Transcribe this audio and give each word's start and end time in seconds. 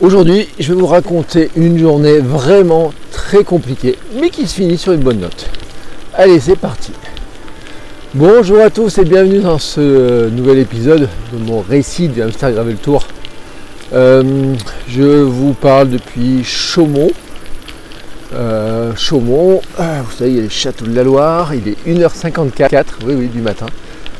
Aujourd'hui, 0.00 0.48
je 0.58 0.72
vais 0.72 0.80
vous 0.80 0.88
raconter 0.88 1.50
une 1.54 1.78
journée 1.78 2.18
vraiment 2.18 2.92
très 3.12 3.44
compliquée, 3.44 3.96
mais 4.20 4.28
qui 4.28 4.48
se 4.48 4.56
finit 4.56 4.76
sur 4.76 4.92
une 4.92 5.02
bonne 5.02 5.20
note. 5.20 5.48
Allez, 6.14 6.40
c'est 6.40 6.56
parti. 6.56 6.90
Bonjour 8.12 8.58
à 8.60 8.70
tous 8.70 8.98
et 8.98 9.04
bienvenue 9.04 9.38
dans 9.38 9.60
ce 9.60 10.28
nouvel 10.30 10.58
épisode 10.58 11.08
de 11.32 11.38
mon 11.38 11.60
récit 11.60 12.08
du 12.08 12.22
Hamster 12.22 12.50
Gravel 12.50 12.74
Tour. 12.76 13.06
Euh, 13.92 14.54
je 14.88 15.22
vous 15.22 15.54
parle 15.54 15.90
depuis 15.90 16.42
Chaumont. 16.42 17.12
Euh, 18.34 18.96
Chaumont, 18.96 19.60
euh, 19.78 20.00
vous 20.04 20.12
savez, 20.12 20.30
il 20.30 20.36
y 20.36 20.40
a 20.40 20.42
les 20.42 20.50
châteaux 20.50 20.86
de 20.86 20.94
la 20.96 21.04
Loire, 21.04 21.54
il 21.54 21.68
est 21.68 21.76
1h54, 21.86 22.84
oui, 23.06 23.14
oui, 23.16 23.28
du 23.28 23.40
matin. 23.40 23.66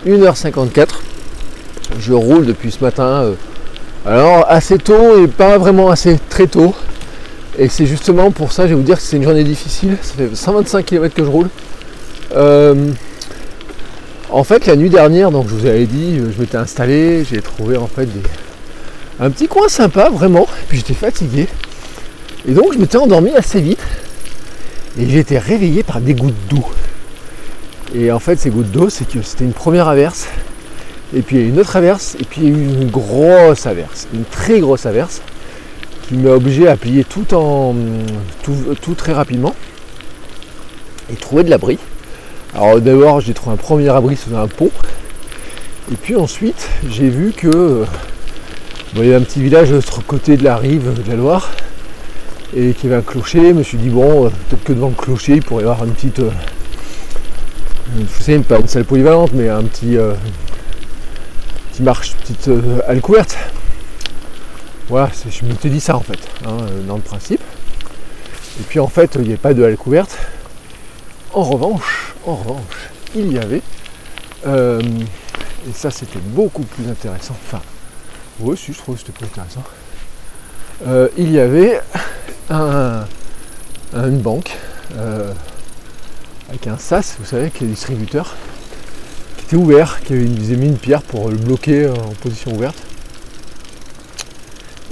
1h54. 0.06 1.00
Je 1.98 2.12
roule 2.12 2.46
depuis 2.46 2.70
ce 2.70 2.82
matin 2.82 3.34
alors 4.06 4.44
assez 4.48 4.78
tôt 4.78 5.22
et 5.22 5.28
pas 5.28 5.56
vraiment 5.58 5.90
assez 5.90 6.18
très 6.28 6.46
tôt. 6.46 6.74
Et 7.58 7.68
c'est 7.68 7.86
justement 7.86 8.30
pour 8.30 8.52
ça, 8.52 8.64
je 8.64 8.70
vais 8.70 8.74
vous 8.74 8.82
dire 8.82 8.96
que 8.96 9.02
c'est 9.02 9.16
une 9.16 9.22
journée 9.22 9.44
difficile. 9.44 9.96
Ça 10.02 10.14
fait 10.14 10.34
125 10.34 10.84
km 10.84 11.14
que 11.14 11.24
je 11.24 11.30
roule. 11.30 11.48
Euh, 12.34 12.90
en 14.30 14.44
fait, 14.44 14.66
la 14.66 14.76
nuit 14.76 14.90
dernière, 14.90 15.30
donc 15.30 15.48
je 15.48 15.54
vous 15.54 15.66
avais 15.66 15.86
dit, 15.86 16.18
je 16.18 16.40
m'étais 16.40 16.56
installé, 16.56 17.24
j'ai 17.24 17.40
trouvé 17.40 17.76
en 17.76 17.86
fait 17.86 18.08
un 19.20 19.30
petit 19.30 19.46
coin 19.46 19.68
sympa, 19.68 20.10
vraiment. 20.10 20.46
Puis 20.68 20.78
j'étais 20.78 20.94
fatigué. 20.94 21.46
Et 22.46 22.52
donc 22.52 22.72
je 22.74 22.78
m'étais 22.78 22.98
endormi 22.98 23.30
assez 23.30 23.60
vite. 23.60 23.80
Et 24.98 25.08
j'ai 25.08 25.20
été 25.20 25.38
réveillé 25.38 25.82
par 25.82 26.00
des 26.00 26.14
gouttes 26.14 26.34
d'eau. 26.50 26.64
Et 27.94 28.10
en 28.10 28.18
fait, 28.18 28.38
ces 28.38 28.50
gouttes 28.50 28.70
d'eau, 28.70 28.90
c'est 28.90 29.08
que 29.08 29.22
c'était 29.22 29.44
une 29.44 29.52
première 29.52 29.88
averse 29.88 30.26
et 31.14 31.22
puis 31.22 31.36
il 31.36 31.42
y 31.42 31.44
a 31.44 31.48
une 31.48 31.60
autre 31.60 31.76
averse, 31.76 32.16
et 32.20 32.24
puis 32.24 32.42
il 32.42 32.48
y 32.48 32.52
a 32.52 32.56
eu 32.56 32.82
une 32.82 32.90
grosse 32.90 33.66
averse, 33.66 34.08
une 34.12 34.24
très 34.24 34.60
grosse 34.60 34.84
averse, 34.86 35.22
qui 36.08 36.14
m'a 36.14 36.30
obligé 36.30 36.68
à 36.68 36.76
plier 36.76 37.04
tout 37.04 37.32
en 37.34 37.74
tout, 38.42 38.94
très 38.94 39.12
rapidement 39.12 39.54
et 41.10 41.14
trouver 41.14 41.44
de 41.44 41.50
l'abri. 41.50 41.78
Alors 42.54 42.80
d'abord 42.80 43.20
j'ai 43.20 43.32
trouvé 43.32 43.54
un 43.54 43.56
premier 43.56 43.88
abri 43.88 44.16
sous 44.16 44.34
un 44.34 44.46
pont, 44.48 44.70
et 45.92 45.96
puis 45.96 46.16
ensuite 46.16 46.68
j'ai 46.90 47.08
vu 47.08 47.32
que 47.32 47.84
il 48.92 48.98
y 48.98 49.06
avait 49.06 49.14
un 49.14 49.22
petit 49.22 49.42
village 49.42 49.70
de 49.70 49.74
l'autre 49.76 50.04
côté 50.06 50.36
de 50.36 50.44
la 50.44 50.56
rive 50.56 51.02
de 51.02 51.10
la 51.10 51.16
Loire, 51.16 51.50
et 52.56 52.72
qui 52.72 52.86
avait 52.86 52.96
un 52.96 53.02
clocher. 53.02 53.48
Je 53.48 53.54
me 53.54 53.62
suis 53.62 53.78
dit 53.78 53.88
bon, 53.88 54.30
peut-être 54.48 54.62
que 54.62 54.72
devant 54.72 54.88
le 54.88 54.94
clocher 54.94 55.34
il 55.34 55.42
pourrait 55.42 55.62
y 55.62 55.66
avoir 55.66 55.84
une 55.84 55.92
petite, 55.92 56.20
euh, 56.20 56.30
je 57.96 58.22
sais 58.22 58.38
pas 58.38 58.58
une 58.58 58.68
salle 58.68 58.84
polyvalente, 58.84 59.32
mais 59.32 59.48
un 59.48 59.64
petit 59.64 59.96
euh, 59.96 60.12
marche, 61.82 62.14
petite 62.14 62.48
euh, 62.48 63.00
couverte. 63.00 63.36
Voilà, 64.88 65.10
je 65.30 65.44
me 65.46 65.54
suis 65.54 65.70
dit 65.70 65.80
ça 65.80 65.96
en 65.96 66.00
fait, 66.00 66.18
hein, 66.44 66.58
euh, 66.60 66.82
dans 66.82 66.96
le 66.96 67.02
principe. 67.02 67.40
Et 68.60 68.62
puis 68.64 68.78
en 68.80 68.88
fait, 68.88 69.14
il 69.14 69.22
n'y 69.22 69.28
avait 69.28 69.36
pas 69.38 69.54
de 69.54 69.64
halle 69.64 69.76
couverte. 69.76 70.16
En 71.32 71.42
revanche, 71.42 72.14
en 72.26 72.36
revanche, 72.36 72.90
il 73.14 73.32
y 73.32 73.38
avait, 73.38 73.62
euh, 74.46 74.80
et 75.68 75.72
ça 75.72 75.90
c'était 75.90 76.20
beaucoup 76.20 76.62
plus 76.62 76.88
intéressant, 76.88 77.34
enfin, 77.46 77.60
oui, 78.40 78.56
si 78.56 78.72
je 78.72 78.78
trouve 78.78 78.96
que 78.96 79.00
c'était 79.00 79.12
plus 79.12 79.26
intéressant, 79.26 79.64
euh, 80.86 81.08
il 81.16 81.32
y 81.32 81.40
avait 81.40 81.80
un, 82.50 83.04
une 83.94 84.20
banque 84.20 84.56
avec 86.48 86.66
un 86.66 86.78
SAS, 86.78 87.16
vous 87.18 87.24
savez, 87.24 87.50
qui 87.50 87.64
est 87.64 87.68
distributeur, 87.68 88.36
était 89.44 89.56
ouvert, 89.56 90.00
qui 90.00 90.14
avait 90.14 90.26
mis 90.26 90.66
une 90.66 90.78
pierre 90.78 91.02
pour 91.02 91.28
le 91.28 91.36
bloquer 91.36 91.88
en 91.88 92.14
position 92.20 92.52
ouverte. 92.54 92.78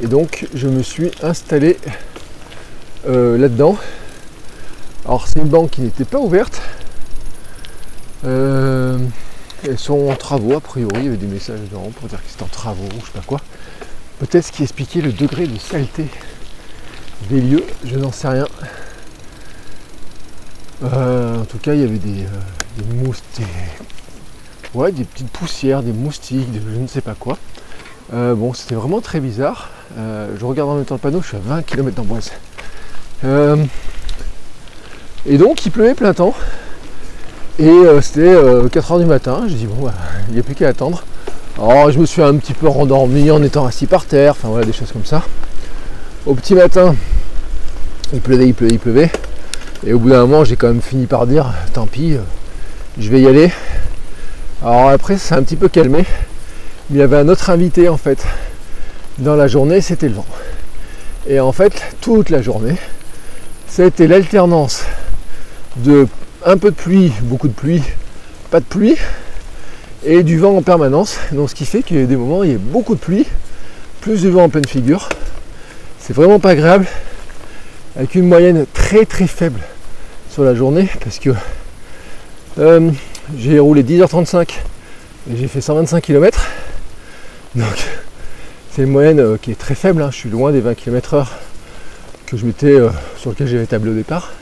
Et 0.02 0.06
donc 0.06 0.46
je 0.54 0.68
me 0.68 0.82
suis 0.82 1.10
installé 1.22 1.78
euh, 3.08 3.38
là-dedans. 3.38 3.78
Alors 5.06 5.26
c'est 5.26 5.38
une 5.38 5.48
banque 5.48 5.70
qui 5.70 5.80
n'était 5.80 6.04
pas 6.04 6.18
ouverte. 6.18 6.60
Euh, 8.24 8.98
elles 9.64 9.78
sont 9.78 10.08
en 10.10 10.16
travaux 10.16 10.54
a 10.54 10.60
priori, 10.60 10.98
il 10.98 11.04
y 11.04 11.08
avait 11.08 11.16
des 11.16 11.26
messages 11.26 11.60
dedans 11.60 11.90
pour 11.98 12.08
dire 12.08 12.18
que 12.18 12.30
c'était 12.30 12.42
en 12.42 12.48
travaux, 12.48 12.88
je 13.00 13.06
sais 13.06 13.12
pas 13.12 13.24
quoi. 13.26 13.40
Peut-être 14.18 14.46
ce 14.46 14.52
qui 14.52 14.62
expliquait 14.62 15.00
le 15.00 15.12
degré 15.12 15.46
de 15.46 15.58
saleté 15.58 16.06
des 17.30 17.40
lieux, 17.40 17.64
je 17.84 17.96
n'en 17.96 18.12
sais 18.12 18.28
rien. 18.28 18.46
Euh, 20.84 21.40
en 21.40 21.44
tout 21.44 21.58
cas, 21.58 21.74
il 21.74 21.80
y 21.80 21.84
avait 21.84 21.98
des, 21.98 22.26
mousses, 22.94 23.22
ouais, 24.74 24.92
des 24.92 25.04
petites 25.04 25.30
poussières, 25.30 25.82
des 25.82 25.92
moustiques, 25.92 26.48
je 26.54 26.78
ne 26.78 26.86
sais 26.86 27.00
pas 27.00 27.14
quoi. 27.18 27.38
Euh, 28.14 28.34
bon, 28.34 28.52
c'était 28.52 28.74
vraiment 28.74 29.00
très 29.00 29.20
bizarre. 29.20 29.70
Euh, 29.98 30.28
je 30.38 30.44
regarde 30.44 30.70
en 30.70 30.74
même 30.76 30.84
temps 30.84 30.94
le 30.94 31.00
panneau, 31.00 31.20
je 31.22 31.28
suis 31.28 31.36
à 31.36 31.40
20 31.40 31.62
km 31.62 31.96
d'Amboise. 31.96 32.32
Euh, 33.24 33.56
et 35.26 35.38
donc, 35.38 35.64
il 35.64 35.70
pleuvait 35.70 35.94
plein 35.94 36.12
temps. 36.12 36.34
Et 37.58 37.70
c'était 38.00 38.34
4h 38.34 38.98
du 38.98 39.04
matin. 39.04 39.44
J'ai 39.46 39.54
dit, 39.54 39.66
bon, 39.66 39.84
bah, 39.84 39.94
il 40.28 40.34
n'y 40.34 40.40
a 40.40 40.42
plus 40.42 40.54
qu'à 40.54 40.68
attendre. 40.68 41.04
Alors, 41.58 41.90
je 41.90 41.98
me 41.98 42.06
suis 42.06 42.22
un 42.22 42.34
petit 42.36 42.54
peu 42.54 42.66
rendormi 42.66 43.30
en 43.30 43.42
étant 43.42 43.66
assis 43.66 43.86
par 43.86 44.06
terre. 44.06 44.32
Enfin, 44.32 44.48
voilà, 44.48 44.64
des 44.64 44.72
choses 44.72 44.90
comme 44.90 45.04
ça. 45.04 45.22
Au 46.26 46.34
petit 46.34 46.54
matin, 46.54 46.96
il 48.12 48.20
pleuvait, 48.20 48.48
il 48.48 48.54
pleuvait, 48.54 48.74
il 48.74 48.78
pleuvait. 48.78 49.10
Et 49.86 49.92
au 49.92 49.98
bout 49.98 50.10
d'un 50.10 50.22
moment, 50.22 50.44
j'ai 50.44 50.56
quand 50.56 50.68
même 50.68 50.82
fini 50.82 51.06
par 51.06 51.26
dire, 51.26 51.52
tant 51.72 51.86
pis, 51.86 52.16
je 52.98 53.10
vais 53.10 53.20
y 53.20 53.28
aller. 53.28 53.52
Alors 54.64 54.90
après, 54.90 55.18
c'est 55.18 55.34
un 55.34 55.42
petit 55.42 55.56
peu 55.56 55.68
calmé. 55.68 56.04
Il 56.88 56.96
y 56.96 57.02
avait 57.02 57.16
un 57.16 57.28
autre 57.28 57.50
invité 57.50 57.88
en 57.88 57.96
fait 57.96 58.24
dans 59.18 59.34
la 59.34 59.48
journée, 59.48 59.80
c'était 59.80 60.08
le 60.08 60.14
vent. 60.14 60.26
Et 61.26 61.40
en 61.40 61.50
fait, 61.50 61.82
toute 62.00 62.30
la 62.30 62.42
journée, 62.42 62.76
c'était 63.66 64.06
l'alternance 64.06 64.84
de 65.78 66.06
un 66.46 66.56
peu 66.58 66.70
de 66.70 66.76
pluie, 66.76 67.12
beaucoup 67.22 67.48
de 67.48 67.52
pluie, 67.52 67.82
pas 68.52 68.60
de 68.60 68.64
pluie, 68.64 68.96
et 70.04 70.22
du 70.22 70.38
vent 70.38 70.56
en 70.56 70.62
permanence. 70.62 71.18
Donc 71.32 71.50
ce 71.50 71.56
qui 71.56 71.66
fait 71.66 71.82
qu'il 71.82 71.98
y 71.98 72.02
a 72.02 72.06
des 72.06 72.16
moments 72.16 72.38
où 72.38 72.44
il 72.44 72.52
y 72.52 72.54
a 72.54 72.58
beaucoup 72.58 72.94
de 72.94 73.00
pluie, 73.00 73.26
plus 74.00 74.22
de 74.22 74.28
vent 74.28 74.44
en 74.44 74.48
pleine 74.48 74.66
figure. 74.66 75.08
C'est 75.98 76.12
vraiment 76.12 76.38
pas 76.38 76.50
agréable, 76.50 76.86
avec 77.96 78.14
une 78.14 78.28
moyenne 78.28 78.66
très 78.72 79.06
très 79.06 79.26
faible 79.26 79.60
sur 80.30 80.44
la 80.44 80.54
journée, 80.54 80.88
parce 81.02 81.18
que 81.18 81.30
euh, 82.58 82.90
j'ai 83.36 83.58
roulé 83.58 83.82
10h35 83.82 84.50
et 85.30 85.36
j'ai 85.36 85.48
fait 85.48 85.60
125 85.60 86.00
km. 86.00 86.46
Donc 87.54 87.66
c'est 88.70 88.82
une 88.82 88.90
moyenne 88.90 89.20
euh, 89.20 89.36
qui 89.40 89.50
est 89.50 89.58
très 89.58 89.74
faible, 89.74 90.02
hein. 90.02 90.10
je 90.10 90.16
suis 90.16 90.30
loin 90.30 90.52
des 90.52 90.60
20 90.60 90.74
km 90.74 91.14
heure 91.14 91.32
que 92.26 92.36
je 92.36 92.46
m'étais 92.46 92.72
euh, 92.72 92.88
sur 93.18 93.30
lequel 93.30 93.46
j'avais 93.46 93.66
tablé 93.66 93.90
au 93.90 93.94
départ. 93.94 94.32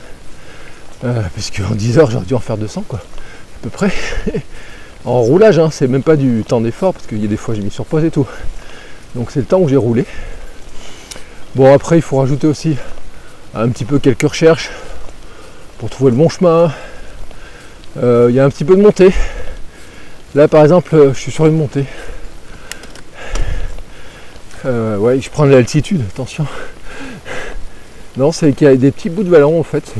Euh, 1.03 1.21
puisque 1.33 1.61
en 1.69 1.73
10 1.73 1.97
heures 1.99 2.11
j'aurais 2.11 2.25
dû 2.25 2.33
en 2.33 2.39
faire 2.39 2.57
200 2.57 2.85
quoi, 2.87 2.99
à 2.99 3.63
peu 3.63 3.69
près. 3.69 3.91
en 5.05 5.19
roulage, 5.21 5.59
hein, 5.59 5.69
c'est 5.71 5.87
même 5.87 6.03
pas 6.03 6.15
du 6.15 6.43
temps 6.47 6.61
d'effort 6.61 6.93
parce 6.93 7.07
qu'il 7.07 7.21
y 7.21 7.25
a 7.25 7.27
des 7.27 7.37
fois 7.37 7.55
j'ai 7.55 7.61
mis 7.61 7.71
sur 7.71 7.85
pause 7.85 8.03
et 8.03 8.11
tout. 8.11 8.27
Donc 9.15 9.31
c'est 9.31 9.39
le 9.39 9.45
temps 9.45 9.59
où 9.59 9.67
j'ai 9.67 9.77
roulé. 9.77 10.05
Bon 11.55 11.73
après 11.73 11.97
il 11.97 12.01
faut 12.01 12.17
rajouter 12.17 12.47
aussi 12.47 12.77
un 13.53 13.67
petit 13.69 13.85
peu 13.85 13.99
quelques 13.99 14.29
recherches 14.29 14.69
pour 15.79 15.89
trouver 15.89 16.11
le 16.11 16.17
bon 16.17 16.29
chemin, 16.29 16.71
il 17.97 18.35
y 18.35 18.39
a 18.39 18.45
un 18.45 18.49
petit 18.49 18.63
peu 18.63 18.75
de 18.75 18.81
montée. 18.81 19.11
Là 20.33 20.47
par 20.47 20.61
exemple 20.63 20.95
euh, 20.95 21.13
je 21.13 21.19
suis 21.19 21.31
sur 21.31 21.45
une 21.45 21.57
montée. 21.57 21.85
Euh, 24.65 24.95
ouais, 24.97 25.19
je 25.19 25.29
prends 25.29 25.45
de 25.45 25.51
l'altitude, 25.51 26.01
attention. 26.09 26.45
Non, 28.17 28.31
c'est 28.31 28.53
qu'il 28.53 28.67
y 28.67 28.69
a 28.69 28.75
des 28.75 28.91
petits 28.91 29.09
bouts 29.09 29.23
de 29.23 29.29
vallon 29.29 29.59
en 29.59 29.63
fait. 29.63 29.93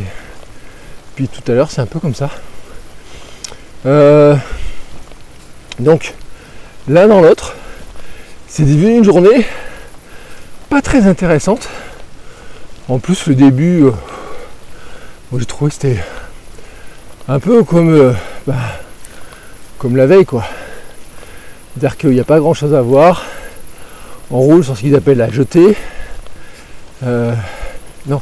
Puis 1.16 1.28
tout 1.28 1.52
à 1.52 1.56
l'heure 1.56 1.72
c'est 1.72 1.82
un 1.82 1.86
peu 1.86 2.00
comme 2.00 2.16
ça. 2.16 2.30
Donc 5.80 6.14
l'un 6.88 7.08
dans 7.08 7.22
l'autre, 7.22 7.56
c'est 8.48 8.64
devenu 8.64 8.98
une 8.98 9.04
journée 9.04 9.46
pas 10.70 10.82
très 10.82 11.08
intéressante. 11.08 11.68
En 12.88 13.00
plus 13.00 13.28
le 13.28 13.36
début, 13.36 13.86
j'ai 15.38 15.46
trouvé 15.46 15.70
que 15.70 15.76
c'était 15.76 16.04
un 17.32 17.40
peu 17.40 17.64
comme, 17.64 17.94
euh, 17.94 18.12
bah, 18.46 18.56
comme 19.78 19.96
la 19.96 20.06
veille 20.06 20.26
quoi. 20.26 20.44
C'est-à-dire 21.74 21.96
qu'il 21.96 22.10
n'y 22.10 22.20
a 22.20 22.26
pas 22.26 22.40
grand 22.40 22.54
chose 22.54 22.74
à 22.74 22.82
voir. 22.82 23.24
On 24.30 24.40
roule 24.40 24.66
sur 24.66 24.76
ce 24.76 24.82
qu'ils 24.82 24.96
appellent 24.96 25.20
la 25.20 25.32
jetée. 25.32 25.78
Euh, 27.04 27.34
non, 28.06 28.22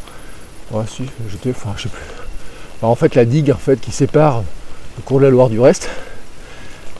si, 0.88 1.10
en 2.82 2.96
fait 2.96 3.16
la 3.16 3.26
digue 3.26 3.52
en 3.52 3.58
fait 3.58 3.82
qui 3.82 3.92
sépare 3.92 4.44
le 4.98 5.02
cours 5.04 5.20
de 5.20 5.26
la 5.26 5.32
Loire 5.32 5.50
du 5.50 5.60
reste. 5.60 5.90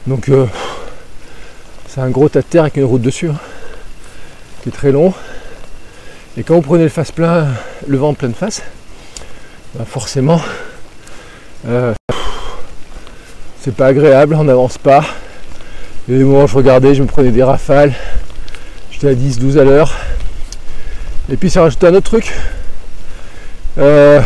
Donc 0.08 0.30
euh, 0.30 0.46
c'est 1.86 2.00
un 2.00 2.10
gros 2.10 2.28
tas 2.28 2.40
de 2.40 2.46
terre 2.46 2.62
avec 2.62 2.76
une 2.76 2.84
route 2.84 3.02
dessus, 3.02 3.28
hein, 3.28 3.38
qui 4.64 4.70
est 4.70 4.72
très 4.72 4.90
long. 4.90 5.14
Et 6.36 6.42
quand 6.42 6.56
vous 6.56 6.62
prenez 6.62 6.82
le 6.82 6.88
face 6.88 7.12
plein, 7.12 7.46
le 7.86 7.96
vent 7.96 8.08
en 8.08 8.14
pleine 8.14 8.34
face, 8.34 8.62
bah, 9.76 9.84
forcément 9.86 10.40
euh, 11.68 11.92
c'est 13.60 13.74
pas 13.74 13.88
agréable, 13.88 14.34
on 14.34 14.44
n'avance 14.44 14.78
pas. 14.78 15.00
A 15.00 15.04
des 16.08 16.24
moments 16.24 16.44
où 16.44 16.48
je 16.48 16.56
regardais, 16.56 16.94
je 16.94 17.02
me 17.02 17.06
prenais 17.06 17.30
des 17.30 17.42
rafales, 17.42 17.92
j'étais 18.90 19.08
à 19.08 19.14
10-12 19.14 19.58
à 19.58 19.64
l'heure. 19.64 19.92
Et 21.30 21.36
puis 21.36 21.50
ça 21.50 21.62
rajouté 21.62 21.86
un 21.86 21.94
autre 21.94 22.06
truc. 22.06 22.32
Euh, 23.78 24.20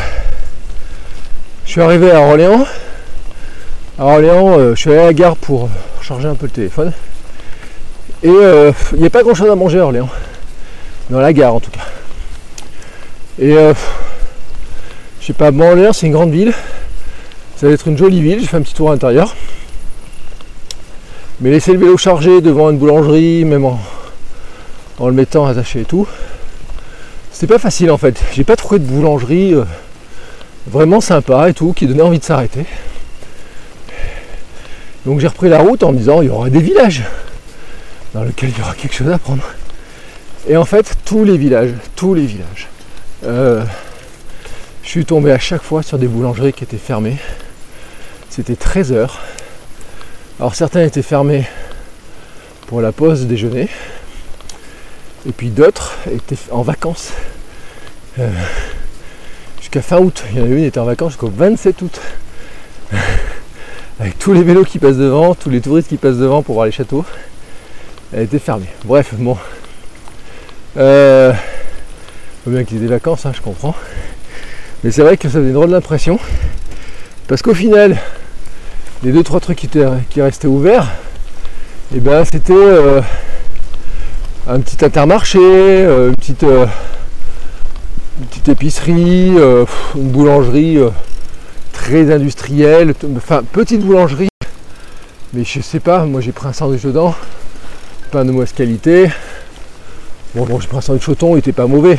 je 1.67 1.71
suis 1.71 1.81
arrivé 1.81 2.13
à 2.13 2.21
Orléans. 2.21 2.65
À 3.99 4.05
Orléans, 4.05 4.59
euh, 4.59 4.75
je 4.75 4.81
suis 4.81 4.91
allé 4.91 5.01
à 5.01 5.05
la 5.07 5.13
gare 5.13 5.37
pour 5.37 5.69
charger 6.01 6.29
un 6.29 6.37
peu 6.37 6.47
le 6.47 6.53
téléphone. 6.53 6.93
Et 8.23 8.29
il 8.29 9.01
n'y 9.01 9.07
a 9.07 9.11
pas 9.11 9.23
grand 9.23 9.35
chose 9.35 9.51
à 9.51 9.57
manger 9.57 9.81
à 9.81 9.85
Orléans. 9.85 10.09
Dans 11.11 11.21
la 11.21 11.33
gare 11.33 11.55
en 11.55 11.61
tout 11.61 11.71
cas. 11.71 11.85
Et 13.39 13.53
je 13.53 15.27
sais 15.27 15.33
pas, 15.33 15.51
bon, 15.51 15.71
Orléans 15.71 15.93
c'est 15.93 16.07
une 16.07 16.13
grande 16.13 16.31
ville. 16.31 16.55
Ça 17.65 17.69
va 17.69 17.73
être 17.73 17.89
une 17.89 17.97
jolie 17.97 18.21
ville, 18.21 18.41
j'ai 18.41 18.47
fait 18.47 18.59
un 18.59 18.61
petit 18.61 18.75
tour 18.75 18.91
à 18.91 18.93
l'intérieur. 18.93 19.35
Mais 21.41 21.51
laisser 21.51 21.73
le 21.73 21.79
vélo 21.79 21.97
chargé 21.97 22.43
devant 22.43 22.69
une 22.69 22.77
boulangerie, 22.77 23.47
même 23.47 23.65
en, 23.65 23.81
le 25.01 25.13
mettant 25.13 25.47
attaché 25.47 25.81
et 25.81 25.85
tout, 25.87 26.07
c'était 27.33 27.47
pas 27.47 27.59
facile 27.59 27.91
en 27.91 27.97
fait. 27.97 28.23
J'ai 28.35 28.45
pas 28.45 28.57
trouvé 28.57 28.81
de 28.81 28.85
boulangerie 28.85 29.55
euh, 29.55 29.65
vraiment 30.67 31.01
sympa 31.01 31.49
et 31.49 31.55
tout, 31.55 31.73
qui 31.73 31.87
donnait 31.87 32.03
envie 32.03 32.19
de 32.19 32.25
s'arrêter. 32.25 32.67
Donc 35.07 35.21
j'ai 35.21 35.29
repris 35.29 35.49
la 35.49 35.61
route 35.61 35.83
en 35.85 35.93
me 35.93 35.97
disant 35.97 36.21
il 36.21 36.27
y 36.27 36.31
aura 36.31 36.51
des 36.51 36.61
villages 36.61 37.05
dans 38.13 38.25
lesquels 38.25 38.51
il 38.51 38.59
y 38.59 38.61
aura 38.61 38.75
quelque 38.75 38.95
chose 38.95 39.09
à 39.09 39.17
prendre. 39.17 39.43
Et 40.47 40.59
en 40.59 40.67
fait, 40.67 40.97
tous 41.07 41.25
les 41.25 41.39
villages, 41.39 41.73
tous 41.97 42.13
les 42.13 42.27
villages, 42.27 42.69
euh, 43.25 43.65
je 44.83 44.89
suis 44.91 45.07
tombé 45.07 45.33
à 45.33 45.39
chaque 45.39 45.63
fois 45.63 45.83
sur 45.83 45.97
des 45.97 46.09
boulangeries 46.09 46.53
qui 46.53 46.65
étaient 46.65 46.77
fermées. 46.77 47.17
C'était 48.35 48.57
13 48.57 48.93
heures. 48.93 49.21
Alors 50.41 50.57
certains 50.57 50.83
étaient 50.83 51.03
fermés 51.03 51.47
pour 52.67 52.81
la 52.81 52.91
pause 52.91 53.27
déjeuner. 53.27 53.69
Et 55.25 55.31
puis 55.31 55.51
d'autres 55.51 55.95
étaient 56.13 56.37
en 56.51 56.63
vacances. 56.63 57.13
Euh, 58.19 58.29
jusqu'à 59.61 59.83
fin 59.83 59.99
août. 59.99 60.25
Il 60.33 60.39
y 60.39 60.41
en 60.41 60.47
a 60.47 60.49
une 60.49 60.57
qui 60.57 60.65
était 60.65 60.81
en 60.81 60.85
vacances 60.85 61.13
jusqu'au 61.13 61.31
27 61.33 61.83
août. 61.83 62.01
Avec 64.01 64.19
tous 64.19 64.33
les 64.33 64.43
vélos 64.43 64.65
qui 64.65 64.81
passent 64.81 64.97
devant, 64.97 65.37
tous 65.37 65.51
les 65.51 65.61
touristes 65.61 65.89
qui 65.89 65.97
passent 65.97 66.17
devant 66.17 66.43
pour 66.43 66.57
voir 66.57 66.67
les 66.67 66.73
châteaux. 66.73 67.05
Elle 68.13 68.25
était 68.25 68.41
fermée. 68.41 68.67
Bref, 68.85 69.15
bon. 69.15 69.39
Euh, 70.77 71.33
faut 72.43 72.51
bien 72.51 72.65
qu'il 72.65 72.79
y 72.79 72.81
ait 72.81 72.83
des 72.83 72.93
vacances, 72.93 73.27
hein, 73.27 73.33
je 73.33 73.41
comprends. 73.41 73.77
Mais 74.83 74.91
c'est 74.91 75.03
vrai 75.03 75.17
que 75.17 75.29
ça 75.29 75.39
faisait 75.39 75.51
une 75.51 75.53
drôle 75.53 75.71
d'impression. 75.71 76.19
Parce 77.29 77.41
qu'au 77.41 77.55
final, 77.55 77.97
les 79.05 79.13
deux 79.13 79.23
trois 79.23 79.39
trucs 79.39 79.59
qui, 79.59 79.69
qui 79.69 80.23
restaient 80.23 80.49
ouverts, 80.49 80.91
et 81.93 81.99
eh 81.99 82.01
ben 82.01 82.25
c'était 82.25 82.55
euh, 82.55 83.03
un 84.49 84.59
petit 84.61 84.83
intermarché, 84.83 85.39
euh, 85.39 86.09
une, 86.09 86.17
petite, 86.17 86.43
euh, 86.43 86.67
une 88.19 88.27
petite 88.27 88.49
épicerie, 88.49 89.33
une 89.95 90.11
boulangerie 90.11 90.79
très 91.75 92.11
industrielle, 92.11 92.95
enfin 93.15 93.43
petite 93.43 93.83
boulangerie, 93.83 94.29
mais 95.35 95.45
je 95.45 95.61
sais 95.61 95.81
pas, 95.81 96.07
moi 96.07 96.23
j'ai 96.23 96.33
pris 96.33 96.49
un 96.49 96.55
sandwich 96.55 96.83
dedans, 96.83 97.15
pain 98.11 98.25
de 98.25 98.31
mauvaise 98.31 98.53
qualité. 98.53 99.11
Bon, 100.35 100.47
bon 100.47 100.61
j'ai 100.61 100.67
pris 100.67 100.79
un 100.79 100.81
sandwich 100.81 101.09
au 101.11 101.15
thon, 101.15 101.37
il 101.37 101.41
était 101.41 101.53
pas 101.53 101.67
mauvais, 101.67 101.99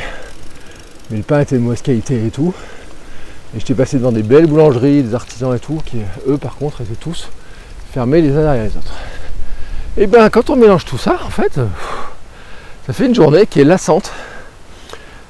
mais 1.11 1.17
le 1.17 1.23
pain 1.23 1.41
était 1.41 1.55
de 1.55 1.61
mauvaise 1.61 1.83
qualité 1.83 2.25
et 2.25 2.31
tout. 2.31 2.51
Et 3.55 3.59
j'étais 3.59 3.73
passé 3.73 3.97
devant 3.97 4.11
des 4.11 4.23
belles 4.23 4.47
boulangeries, 4.47 5.03
des 5.03 5.15
artisans 5.15 5.55
et 5.55 5.59
tout, 5.59 5.81
qui 5.85 5.97
eux 6.27 6.37
par 6.37 6.57
contre 6.57 6.81
étaient 6.81 6.95
tous 6.95 7.29
fermés 7.93 8.21
les 8.21 8.31
uns 8.31 8.41
derrière 8.41 8.63
les 8.65 8.77
autres. 8.77 8.93
Et 9.97 10.07
bien 10.07 10.29
quand 10.29 10.49
on 10.49 10.57
mélange 10.57 10.83
tout 10.83 10.97
ça, 10.97 11.17
en 11.25 11.29
fait, 11.29 11.59
ça 12.85 12.93
fait 12.93 13.05
une 13.05 13.15
journée 13.15 13.45
qui 13.47 13.61
est 13.61 13.63
lassante, 13.63 14.11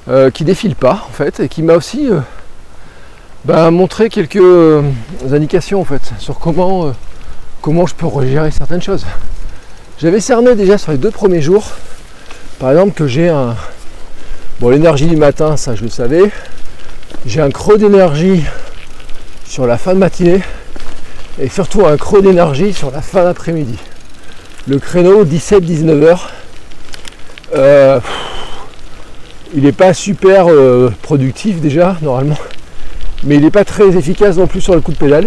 euh, 0.08 0.30
qui 0.30 0.44
défile 0.44 0.74
pas 0.74 1.06
en 1.08 1.12
fait, 1.12 1.38
et 1.38 1.48
qui 1.48 1.62
m'a 1.62 1.74
aussi 1.74 2.10
euh, 2.10 2.18
ben, 3.44 3.70
montré 3.70 4.08
quelques 4.08 4.36
euh, 4.36 4.82
indications 5.30 5.80
en 5.80 5.84
fait 5.84 6.02
sur 6.18 6.40
comment, 6.40 6.92
comment 7.62 7.86
je 7.86 7.94
peux 7.94 8.06
regérer 8.06 8.50
certaines 8.50 8.82
choses. 8.82 9.06
J'avais 9.98 10.20
cerné 10.20 10.56
déjà 10.56 10.78
sur 10.78 10.90
les 10.90 10.98
deux 10.98 11.12
premiers 11.12 11.40
jours, 11.40 11.64
par 12.58 12.72
exemple 12.72 12.92
que 12.92 13.06
j'ai 13.06 13.28
un. 13.28 13.54
Bon 14.58 14.70
l'énergie 14.70 15.06
du 15.06 15.16
matin, 15.16 15.56
ça 15.56 15.74
je 15.76 15.82
le 15.82 15.90
savais, 15.90 16.30
j'ai 17.26 17.40
un 17.40 17.50
creux 17.50 17.76
d'énergie 17.76 18.44
sur 19.44 19.66
la 19.66 19.78
fin 19.78 19.94
de 19.94 19.98
matinée 19.98 20.40
et 21.40 21.48
surtout 21.48 21.84
un 21.84 21.96
creux 21.96 22.22
d'énergie 22.22 22.72
sur 22.72 22.90
la 22.92 23.02
fin 23.02 23.24
d'après-midi. 23.24 23.78
Le 24.68 24.78
créneau 24.78 25.24
17-19 25.24 26.02
heures, 26.04 26.30
euh, 27.54 28.00
il 29.54 29.64
n'est 29.64 29.72
pas 29.72 29.92
super 29.92 30.46
euh, 30.48 30.92
productif 31.02 31.60
déjà 31.60 31.96
normalement, 32.00 32.38
mais 33.24 33.34
il 33.36 33.42
n'est 33.42 33.50
pas 33.50 33.64
très 33.64 33.96
efficace 33.96 34.36
non 34.36 34.46
plus 34.46 34.60
sur 34.60 34.74
le 34.74 34.80
coup 34.80 34.92
de 34.92 34.98
pédale. 34.98 35.26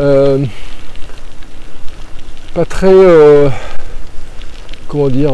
Euh, 0.00 0.44
pas 2.54 2.64
très 2.64 2.92
comment 4.88 5.08
dire 5.08 5.32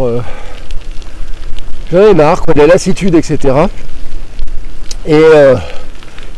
j'en 1.90 2.06
ai 2.06 2.14
marre, 2.14 2.44
la 2.54 2.66
lassitude, 2.66 3.14
etc. 3.14 3.66
Et 5.06 5.14
euh, 5.14 5.56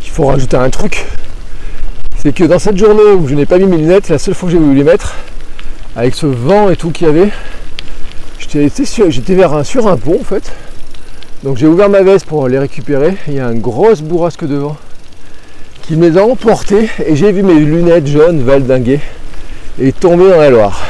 il 0.03 0.11
faut 0.11 0.25
rajouter 0.25 0.57
un 0.57 0.71
truc, 0.71 1.05
c'est 2.17 2.35
que 2.35 2.45
dans 2.45 2.59
cette 2.59 2.79
journée 2.79 3.13
où 3.13 3.29
je 3.29 3.35
n'ai 3.35 3.45
pas 3.45 3.59
mis 3.59 3.67
mes 3.67 3.77
lunettes, 3.77 4.09
la 4.09 4.19
seule 4.19 4.35
fois 4.35 4.49
que 4.49 4.53
j'ai 4.55 4.59
voulu 4.59 4.77
les 4.77 4.85
mettre, 4.85 5.15
avec 5.97 6.15
ce 6.15 6.27
vent 6.27 6.71
et 6.71 6.77
tout 6.77 6.91
qu'il 6.91 7.07
y 7.07 7.11
avait, 7.11 7.31
j'étais 8.39 8.69
sur 9.65 9.89
un 9.89 9.97
pont 9.97 10.19
en 10.21 10.25
fait. 10.25 10.53
Donc 11.43 11.59
j'ai 11.59 11.67
ouvert 11.67 11.91
ma 11.91 12.03
veste 12.03 12.25
pour 12.25 12.49
les 12.49 12.59
récupérer. 12.59 13.17
Il 13.29 13.35
y 13.35 13.41
a 13.41 13.51
une 13.51 13.61
grosse 13.61 14.01
bourrasque 14.01 14.47
devant 14.47 14.77
qui 15.83 15.97
me 15.97 16.09
les 16.09 16.17
a 16.17 16.25
et 17.07 17.17
j'ai 17.17 17.31
vu 17.31 17.43
mes 17.43 17.61
lunettes 17.61 18.07
jaunes 18.07 18.43
valdinguer 18.43 19.01
et 19.79 19.93
tomber 19.93 20.31
dans 20.31 20.39
la 20.39 20.49
Loire. 20.49 20.81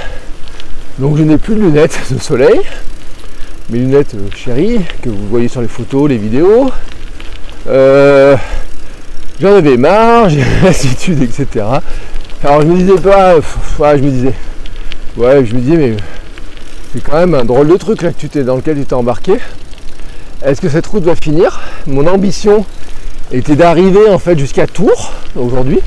Donc 1.01 1.17
je 1.17 1.25
n'ai 1.25 1.39
plus 1.39 1.57
de 1.57 1.63
lunettes 1.63 1.99
de 2.13 2.21
soleil, 2.21 2.61
mes 3.71 3.79
lunettes 3.79 4.15
euh, 4.15 4.29
chéries 4.37 4.81
que 5.03 5.09
vous 5.09 5.27
voyez 5.29 5.49
sur 5.49 5.61
les 5.61 5.67
photos, 5.67 6.09
les 6.09 6.19
vidéos, 6.19 6.71
euh, 7.67 8.37
j'en 9.41 9.55
avais 9.55 9.77
marre, 9.77 10.29
j'ai 10.29 10.45
lassitude, 10.63 11.23
etc. 11.23 11.67
Alors 12.43 12.61
je 12.63 12.67
me 12.67 12.77
disais 12.77 13.01
pas, 13.01 13.37
je 13.97 14.03
me 14.03 14.11
disais, 14.11 14.35
ouais, 15.17 15.45
je 15.47 15.55
me 15.55 15.61
disais, 15.61 15.77
mais 15.77 15.97
c'est 16.93 17.03
quand 17.03 17.17
même 17.17 17.35
un 17.35 17.45
drôle 17.45 17.69
de 17.69 17.77
truc 17.77 18.03
là 18.03 18.13
que 18.13 18.19
tu 18.19 18.29
t'es 18.29 18.45
dans 18.45 18.57
lequel 18.57 18.77
tu 18.77 18.85
t'es 18.85 18.95
embarqué. 18.95 19.37
Est-ce 20.45 20.61
que 20.61 20.69
cette 20.69 20.87
route 20.87 21.05
va 21.05 21.15
finir? 21.17 21.61
Mon 21.87 22.07
ambition 22.07 22.67
était 23.33 23.57
d'arriver 23.57 24.11
en 24.11 24.19
fait 24.19 24.39
jusqu'à 24.39 24.67
Tours 24.67 25.13
aujourd'hui. 25.35 25.81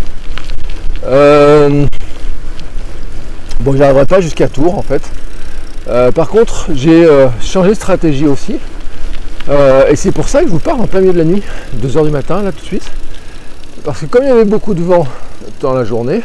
Euh, 1.05 1.85
bon, 3.59 3.77
j'arriverai 3.77 4.05
pas 4.05 4.19
jusqu'à 4.19 4.47
Tours 4.47 4.79
en 4.79 4.81
fait. 4.81 5.03
Euh, 5.87 6.11
par 6.11 6.27
contre, 6.29 6.69
j'ai 6.73 7.07
changé 7.39 7.69
de 7.69 7.75
stratégie 7.75 8.25
aussi. 8.25 8.55
Euh, 9.49 9.87
et 9.87 9.95
c'est 9.95 10.11
pour 10.11 10.27
ça 10.27 10.41
que 10.41 10.47
je 10.47 10.51
vous 10.51 10.59
parle 10.59 10.81
en 10.81 10.87
plein 10.87 10.99
milieu 10.99 11.13
de 11.13 11.19
la 11.19 11.23
nuit, 11.23 11.43
2h 11.81 12.03
du 12.03 12.11
matin, 12.11 12.41
là 12.41 12.51
tout 12.51 12.59
de 12.59 12.65
suite. 12.65 12.89
Parce 13.83 14.01
que 14.01 14.05
comme 14.05 14.23
il 14.23 14.29
y 14.29 14.31
avait 14.31 14.45
beaucoup 14.45 14.73
de 14.73 14.83
vent 14.83 15.07
dans 15.61 15.73
la 15.73 15.85
journée, 15.85 16.21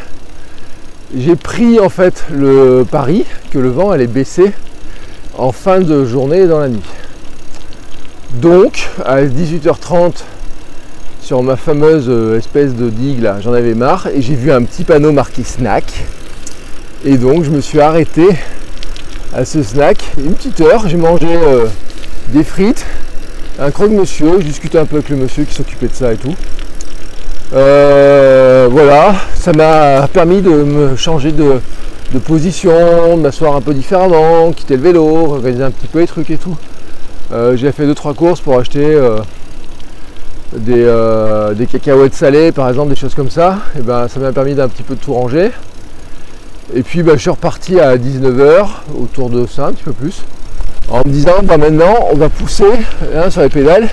j'ai 1.15 1.35
pris 1.35 1.79
en 1.79 1.89
fait 1.89 2.25
le 2.31 2.85
pari 2.89 3.25
que 3.51 3.59
le 3.59 3.69
vent 3.69 3.91
allait 3.91 4.07
baisser 4.07 4.51
en 5.37 5.51
fin 5.51 5.79
de 5.79 6.05
journée 6.05 6.47
dans 6.47 6.59
la 6.59 6.69
nuit. 6.69 6.81
Donc 8.33 8.89
à 9.05 9.23
18h30 9.23 10.23
sur 11.21 11.41
ma 11.43 11.55
fameuse 11.55 12.05
euh, 12.09 12.37
espèce 12.37 12.75
de 12.75 12.89
digue 12.89 13.21
là, 13.21 13.37
j'en 13.39 13.53
avais 13.53 13.75
marre 13.75 14.07
et 14.07 14.21
j'ai 14.21 14.35
vu 14.35 14.51
un 14.51 14.63
petit 14.63 14.83
panneau 14.83 15.11
marqué 15.11 15.43
snack. 15.43 16.03
Et 17.05 17.17
donc 17.17 17.43
je 17.43 17.51
me 17.51 17.61
suis 17.61 17.79
arrêté 17.79 18.27
à 19.33 19.45
ce 19.45 19.63
snack 19.63 20.03
une 20.17 20.33
petite 20.33 20.59
heure, 20.61 20.87
j'ai 20.87 20.97
mangé 20.97 21.27
euh, 21.29 21.67
des 22.29 22.43
frites, 22.43 22.85
un 23.63 23.71
croque 23.71 23.91
monsieur, 23.91 24.39
je 24.39 24.45
discutais 24.45 24.77
un 24.77 24.85
peu 24.85 24.97
avec 24.97 25.09
le 25.09 25.15
monsieur 25.15 25.45
qui 25.45 25.53
s'occupait 25.53 25.87
de 25.87 25.93
ça 25.93 26.11
et 26.11 26.17
tout. 26.17 26.35
Euh, 27.53 28.67
voilà, 28.69 29.15
ça 29.35 29.53
m'a 29.53 30.05
permis 30.07 30.41
de 30.41 30.49
me 30.49 30.95
changer 30.97 31.31
de, 31.31 31.59
position, 32.25 33.15
de 33.15 33.21
m'asseoir 33.21 33.55
un 33.55 33.61
peu 33.61 33.73
différemment, 33.73 34.51
quitter 34.51 34.75
le 34.75 34.83
vélo, 34.83 35.33
organiser 35.33 35.63
un 35.63 35.71
petit 35.71 35.87
peu 35.87 35.99
les 35.99 36.07
trucs 36.07 36.29
et 36.29 36.37
tout. 36.37 36.57
Euh, 37.31 37.55
j'ai 37.55 37.71
fait 37.71 37.87
2-3 37.87 38.13
courses 38.15 38.41
pour 38.41 38.59
acheter 38.59 38.99
des, 40.57 40.83
euh, 40.83 41.53
des, 41.53 41.65
cacahuètes 41.65 42.15
salées 42.15 42.51
par 42.51 42.67
exemple, 42.67 42.89
des 42.89 42.97
choses 42.97 43.15
comme 43.15 43.29
ça. 43.29 43.59
Et 43.77 43.81
ben 43.81 44.09
ça 44.09 44.19
m'a 44.19 44.33
permis 44.33 44.55
d'un 44.55 44.67
petit 44.67 44.83
peu 44.83 44.95
de 44.95 44.99
tout 44.99 45.13
ranger. 45.13 45.51
Et 46.75 46.83
puis 46.83 47.01
ben, 47.01 47.13
je 47.13 47.21
suis 47.21 47.29
reparti 47.29 47.79
à 47.79 47.95
19h, 47.97 48.65
autour 48.99 49.29
de 49.29 49.45
ça, 49.45 49.67
un 49.67 49.71
petit 49.71 49.83
peu 49.83 49.93
plus, 49.93 50.23
en 50.89 50.99
me 50.99 51.11
disant 51.11 51.43
bah, 51.43 51.57
maintenant 51.57 52.07
on 52.11 52.15
va 52.15 52.29
pousser 52.29 52.65
hein, 53.15 53.29
sur 53.29 53.41
les 53.41 53.49
pédales 53.49 53.89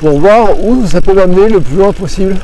pour 0.00 0.18
voir 0.20 0.58
où 0.62 0.86
ça 0.86 1.00
peut 1.00 1.14
m'amener 1.14 1.48
le 1.48 1.60
plus 1.60 1.76
loin 1.76 1.92
possible 1.92 2.36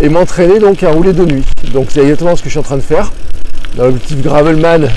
et 0.00 0.08
m'entraîner 0.08 0.58
donc 0.58 0.82
à 0.82 0.90
rouler 0.90 1.12
de 1.12 1.24
nuit. 1.24 1.44
Donc 1.72 1.86
c'est 1.90 2.00
exactement 2.00 2.36
ce 2.36 2.42
que 2.42 2.48
je 2.48 2.50
suis 2.50 2.58
en 2.58 2.64
train 2.64 2.76
de 2.76 2.82
faire. 2.82 3.12
Dans 3.76 3.84
l'objectif 3.84 4.22
Gravelman, 4.22 4.88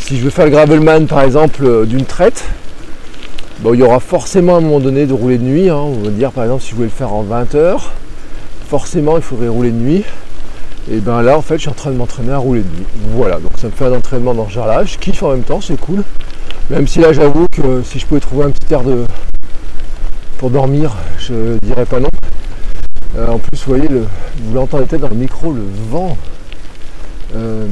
si 0.00 0.18
je 0.18 0.24
veux 0.24 0.30
faire 0.30 0.46
le 0.46 0.50
Gravelman 0.50 1.06
par 1.06 1.22
exemple 1.22 1.86
d'une 1.86 2.04
traite, 2.04 2.44
il 3.72 3.78
y 3.78 3.82
aura 3.82 4.00
forcément 4.00 4.56
à 4.56 4.58
un 4.58 4.60
moment 4.60 4.80
donné 4.80 5.06
de 5.06 5.12
rouler 5.12 5.38
de 5.38 5.44
nuit. 5.44 5.68
Hein. 5.70 5.76
On 5.76 6.02
va 6.04 6.10
dire 6.10 6.32
par 6.32 6.44
exemple 6.44 6.62
si 6.62 6.70
je 6.70 6.74
voulais 6.74 6.88
le 6.88 6.92
faire 6.92 7.12
en 7.12 7.22
20 7.22 7.54
heures, 7.54 7.92
forcément 8.68 9.16
il 9.16 9.22
faudrait 9.22 9.48
rouler 9.48 9.70
de 9.70 9.76
nuit. 9.76 10.04
Et 10.90 10.98
bien 10.98 11.22
là 11.22 11.38
en 11.38 11.42
fait 11.42 11.56
je 11.56 11.62
suis 11.62 11.70
en 11.70 11.74
train 11.74 11.90
de 11.90 11.96
m'entraîner 11.96 12.32
à 12.32 12.38
rouler 12.38 12.60
de 12.60 12.76
nuit. 12.76 12.86
Voilà, 13.14 13.38
donc 13.38 13.52
ça 13.56 13.68
me 13.68 13.72
fait 13.72 13.86
un 13.86 13.92
entraînement 13.92 14.34
dans 14.34 14.48
ce 14.48 14.54
genre-là. 14.54 14.84
Je 14.84 14.98
kiffe 14.98 15.22
en 15.22 15.30
même 15.30 15.42
temps, 15.42 15.60
c'est 15.60 15.80
cool. 15.80 16.02
Même 16.70 16.86
si 16.86 17.00
là 17.00 17.12
j'avoue 17.12 17.46
que 17.52 17.82
si 17.82 17.98
je 17.98 18.06
pouvais 18.06 18.20
trouver 18.20 18.46
un 18.46 18.50
petit 18.50 18.72
air 18.72 18.82
de 18.82 19.04
pour 20.38 20.50
dormir, 20.50 20.96
je 21.18 21.58
dirais 21.62 21.84
pas 21.84 22.00
non. 22.00 22.08
Euh, 23.16 23.28
en 23.28 23.38
plus 23.38 23.64
vous 23.64 23.74
voyez, 23.74 23.88
vous 23.88 24.54
l'entendez 24.54 24.86
peut-être 24.86 25.02
dans 25.02 25.08
le 25.08 25.14
micro, 25.14 25.52
le 25.52 25.62
vent 25.90 26.16
euh, 27.36 27.66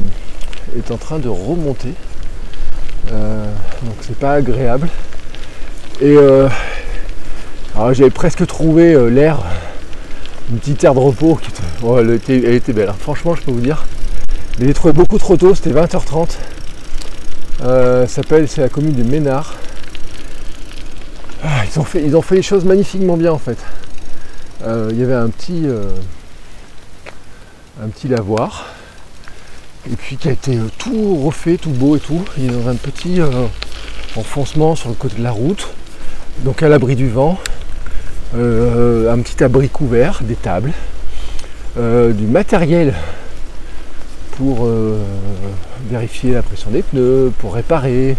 est 0.77 0.91
en 0.91 0.99
train 0.99 1.19
de 1.19 1.29
remonter. 1.29 1.95
Euh, 3.11 3.53
donc 3.83 3.95
c'est 4.03 4.19
pas 4.19 4.35
agréable. 4.35 4.89
Et 6.01 6.17
j'avais 7.93 8.11
presque 8.11 8.47
trouvé 8.47 8.95
l'air 9.11 9.39
une 10.51 10.59
petite 10.59 10.85
aire 10.85 10.95
de 10.95 11.01
repos 11.01 11.37
qui 11.37 11.51
elle, 11.99 12.11
était, 12.55 12.73
belle. 12.73 12.91
Hein. 12.91 12.97
Franchement, 12.99 13.35
je 13.35 13.43
peux 13.43 13.53
vous 13.53 13.61
dire. 13.61 13.85
Mais 14.59 14.67
j'ai 14.67 14.75
trouvé 14.75 14.93
beaucoup 14.93 15.19
trop 15.19 15.37
tôt, 15.37 15.55
c'était 15.55 15.73
20h30. 15.73 16.37
Euh, 17.65 18.09
s'appelle, 18.09 18.49
c'est 18.49 18.61
la 18.61 18.69
commune 18.69 18.95
de 18.95 19.05
Ménard. 19.05 19.55
Ah, 21.45 21.65
ils, 21.65 21.79
ont 21.79 21.85
fait, 21.85 22.03
ils 22.03 22.17
ont 22.17 22.23
fait 22.23 22.35
les 22.35 22.43
choses 22.43 22.65
magnifiquement 22.65 23.17
bien 23.17 23.33
en 23.33 23.39
fait. 23.39 23.59
Euh, 24.65 24.89
il 24.91 24.99
y 24.99 25.05
avait 25.05 25.15
un 25.15 25.29
petit, 25.29 25.63
euh, 25.67 25.91
un 27.83 27.89
petit 27.89 28.09
lavoir. 28.09 28.67
Et 29.91 29.95
puis 29.95 30.17
qui 30.17 30.29
a 30.29 30.33
été 30.33 30.59
tout 30.79 31.17
refait, 31.25 31.57
tout 31.57 31.71
beau 31.71 31.97
et 31.97 32.01
tout. 32.01 32.25
Il 32.37 32.47
est 32.47 32.49
dans 32.49 32.69
un 32.69 32.75
petit 32.75 33.21
enfoncement 34.17 34.75
sur 34.77 34.89
le 34.89 34.95
côté 34.95 35.19
de 35.19 35.23
la 35.23 35.33
route. 35.33 35.69
Donc 36.41 36.63
à 36.63 36.69
l'abri 36.69 36.97
du 36.97 37.09
vent. 37.09 37.39
un 38.35 39.19
petit 39.21 39.43
abri 39.43 39.69
couvert, 39.69 40.21
des 40.23 40.37
tables. 40.37 40.73
Du 41.77 42.27
matériel 42.27 42.95
pour 44.43 44.67
euh, 44.67 45.01
vérifier 45.89 46.33
la 46.33 46.43
pression 46.43 46.73
des 46.73 46.83
pneus, 46.83 47.33
pour 47.39 47.55
réparer, 47.55 48.17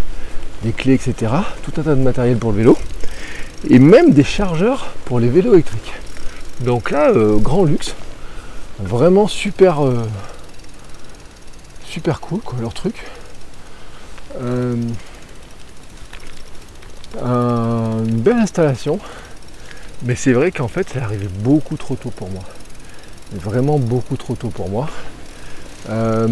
des 0.64 0.72
clés, 0.72 0.94
etc. 0.94 1.34
Tout 1.64 1.74
un 1.82 1.84
tas 1.84 1.96
de 1.96 2.02
matériel 2.02 2.38
pour 2.38 2.52
le 2.54 2.60
vélo. 2.60 2.78
Et 3.70 3.78
même 3.78 4.14
des 4.14 4.24
chargeurs 4.24 4.94
pour 5.04 5.20
les 5.20 5.28
vélos 5.28 5.54
électriques. 5.54 5.92
Donc 6.62 6.92
là, 6.92 7.10
euh, 7.10 7.36
grand 7.40 7.66
luxe. 7.66 7.96
Vraiment 8.80 9.28
super 9.28 9.82
super 11.86 12.22
cool 12.22 12.40
quoi, 12.40 12.58
leur 12.62 12.74
truc. 12.74 12.96
une 14.40 14.96
belle 18.22 18.38
installation. 18.38 18.98
Mais 20.04 20.16
c'est 20.16 20.32
vrai 20.32 20.52
qu'en 20.52 20.70
fait, 20.70 20.88
ça 20.90 21.04
arrivé 21.04 21.28
beaucoup 21.44 21.76
trop 21.76 21.96
tôt 21.96 22.12
pour 22.12 22.30
moi 22.30 22.44
vraiment 23.34 23.80
beaucoup 23.80 24.18
trop 24.18 24.36
tôt 24.36 24.50
pour 24.50 24.70
moi. 24.70 24.88
Euh, 25.90 26.28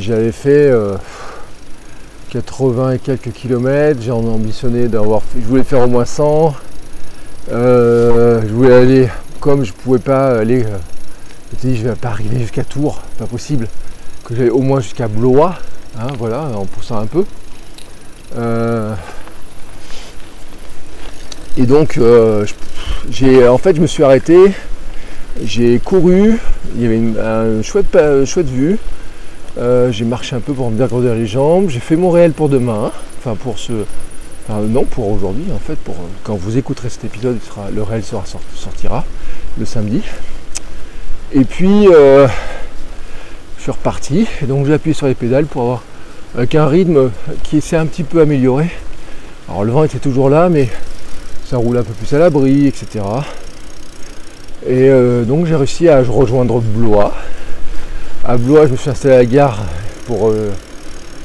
j'avais 0.00 0.32
fait 0.32 0.72
80 2.30 2.82
euh, 2.82 2.92
et 2.92 2.98
quelques 2.98 3.30
kilomètres, 3.30 4.00
j'ai 4.02 4.10
ambitionné 4.10 4.88
d'avoir 4.88 5.22
je 5.40 5.46
voulais 5.46 5.62
faire 5.62 5.80
au 5.80 5.86
moins 5.86 6.04
100. 6.04 6.54
Euh, 7.52 8.42
je 8.42 8.52
voulais 8.52 8.74
aller 8.74 9.08
comme 9.38 9.64
je 9.64 9.72
pouvais 9.72 10.00
pas 10.00 10.40
aller 10.40 10.64
je 11.52 11.68
dit 11.68 11.76
je 11.76 11.88
vais 11.88 11.94
pas 11.94 12.08
arriver 12.08 12.40
jusqu'à 12.40 12.64
Tours, 12.64 13.02
pas 13.18 13.26
possible. 13.26 13.68
Que 14.24 14.34
j'allais 14.34 14.50
au 14.50 14.60
moins 14.60 14.80
jusqu'à 14.80 15.06
Blois, 15.06 15.54
hein, 15.96 16.08
voilà, 16.18 16.42
en 16.42 16.64
poussant 16.64 16.98
un 16.98 17.06
peu. 17.06 17.24
et 21.56 21.64
donc 21.64 22.00
j'ai 23.10 23.46
en 23.46 23.58
fait 23.58 23.76
je 23.76 23.80
me 23.80 23.86
suis 23.86 24.02
arrêté 24.02 24.52
j'ai 25.44 25.78
couru, 25.78 26.38
il 26.74 26.82
y 26.82 26.86
avait 26.86 26.96
une 26.96 27.62
chouette 27.62 27.94
vue. 28.46 28.78
Euh, 29.58 29.90
j'ai 29.90 30.04
marché 30.04 30.36
un 30.36 30.40
peu 30.40 30.52
pour 30.52 30.70
me 30.70 30.78
dégourdir 30.78 31.14
les 31.14 31.26
jambes. 31.26 31.68
J'ai 31.68 31.80
fait 31.80 31.96
mon 31.96 32.10
réel 32.10 32.32
pour 32.32 32.48
demain. 32.48 32.92
Enfin 33.18 33.34
pour 33.34 33.58
ce. 33.58 33.72
non, 34.50 34.84
pour 34.84 35.10
aujourd'hui 35.10 35.46
en 35.54 35.58
fait. 35.58 35.76
Pour, 35.76 35.96
quand 36.24 36.36
vous 36.36 36.58
écouterez 36.58 36.90
cet 36.90 37.04
épisode, 37.04 37.38
le 37.74 37.82
réel 37.82 38.02
sortira 38.04 39.04
le 39.58 39.64
samedi. 39.64 40.02
Et 41.32 41.44
puis 41.44 41.88
euh, 41.88 42.28
je 43.56 43.62
suis 43.62 43.70
reparti. 43.70 44.26
Et 44.42 44.46
donc 44.46 44.66
j'ai 44.66 44.74
appuyé 44.74 44.94
sur 44.94 45.06
les 45.06 45.14
pédales 45.14 45.46
pour 45.46 45.62
avoir 45.62 45.82
avec 46.36 46.54
un 46.54 46.66
rythme 46.66 47.10
qui 47.42 47.62
s'est 47.62 47.76
un 47.76 47.86
petit 47.86 48.02
peu 48.02 48.20
amélioré. 48.20 48.68
Alors 49.48 49.64
le 49.64 49.72
vent 49.72 49.84
était 49.84 49.98
toujours 49.98 50.28
là, 50.28 50.50
mais 50.50 50.68
ça 51.46 51.56
roule 51.56 51.78
un 51.78 51.82
peu 51.82 51.94
plus 51.94 52.14
à 52.14 52.18
l'abri, 52.18 52.66
etc. 52.66 53.04
Et 54.66 54.90
euh, 54.90 55.24
donc 55.24 55.46
j'ai 55.46 55.56
réussi 55.56 55.88
à 55.88 56.02
rejoindre 56.02 56.60
Blois. 56.60 57.14
À 58.28 58.36
Blois, 58.36 58.66
je 58.66 58.72
me 58.72 58.76
suis 58.76 58.90
installé 58.90 59.14
à 59.14 59.18
la 59.18 59.24
gare 59.24 59.60
pour 60.04 60.30
euh, 60.30 60.50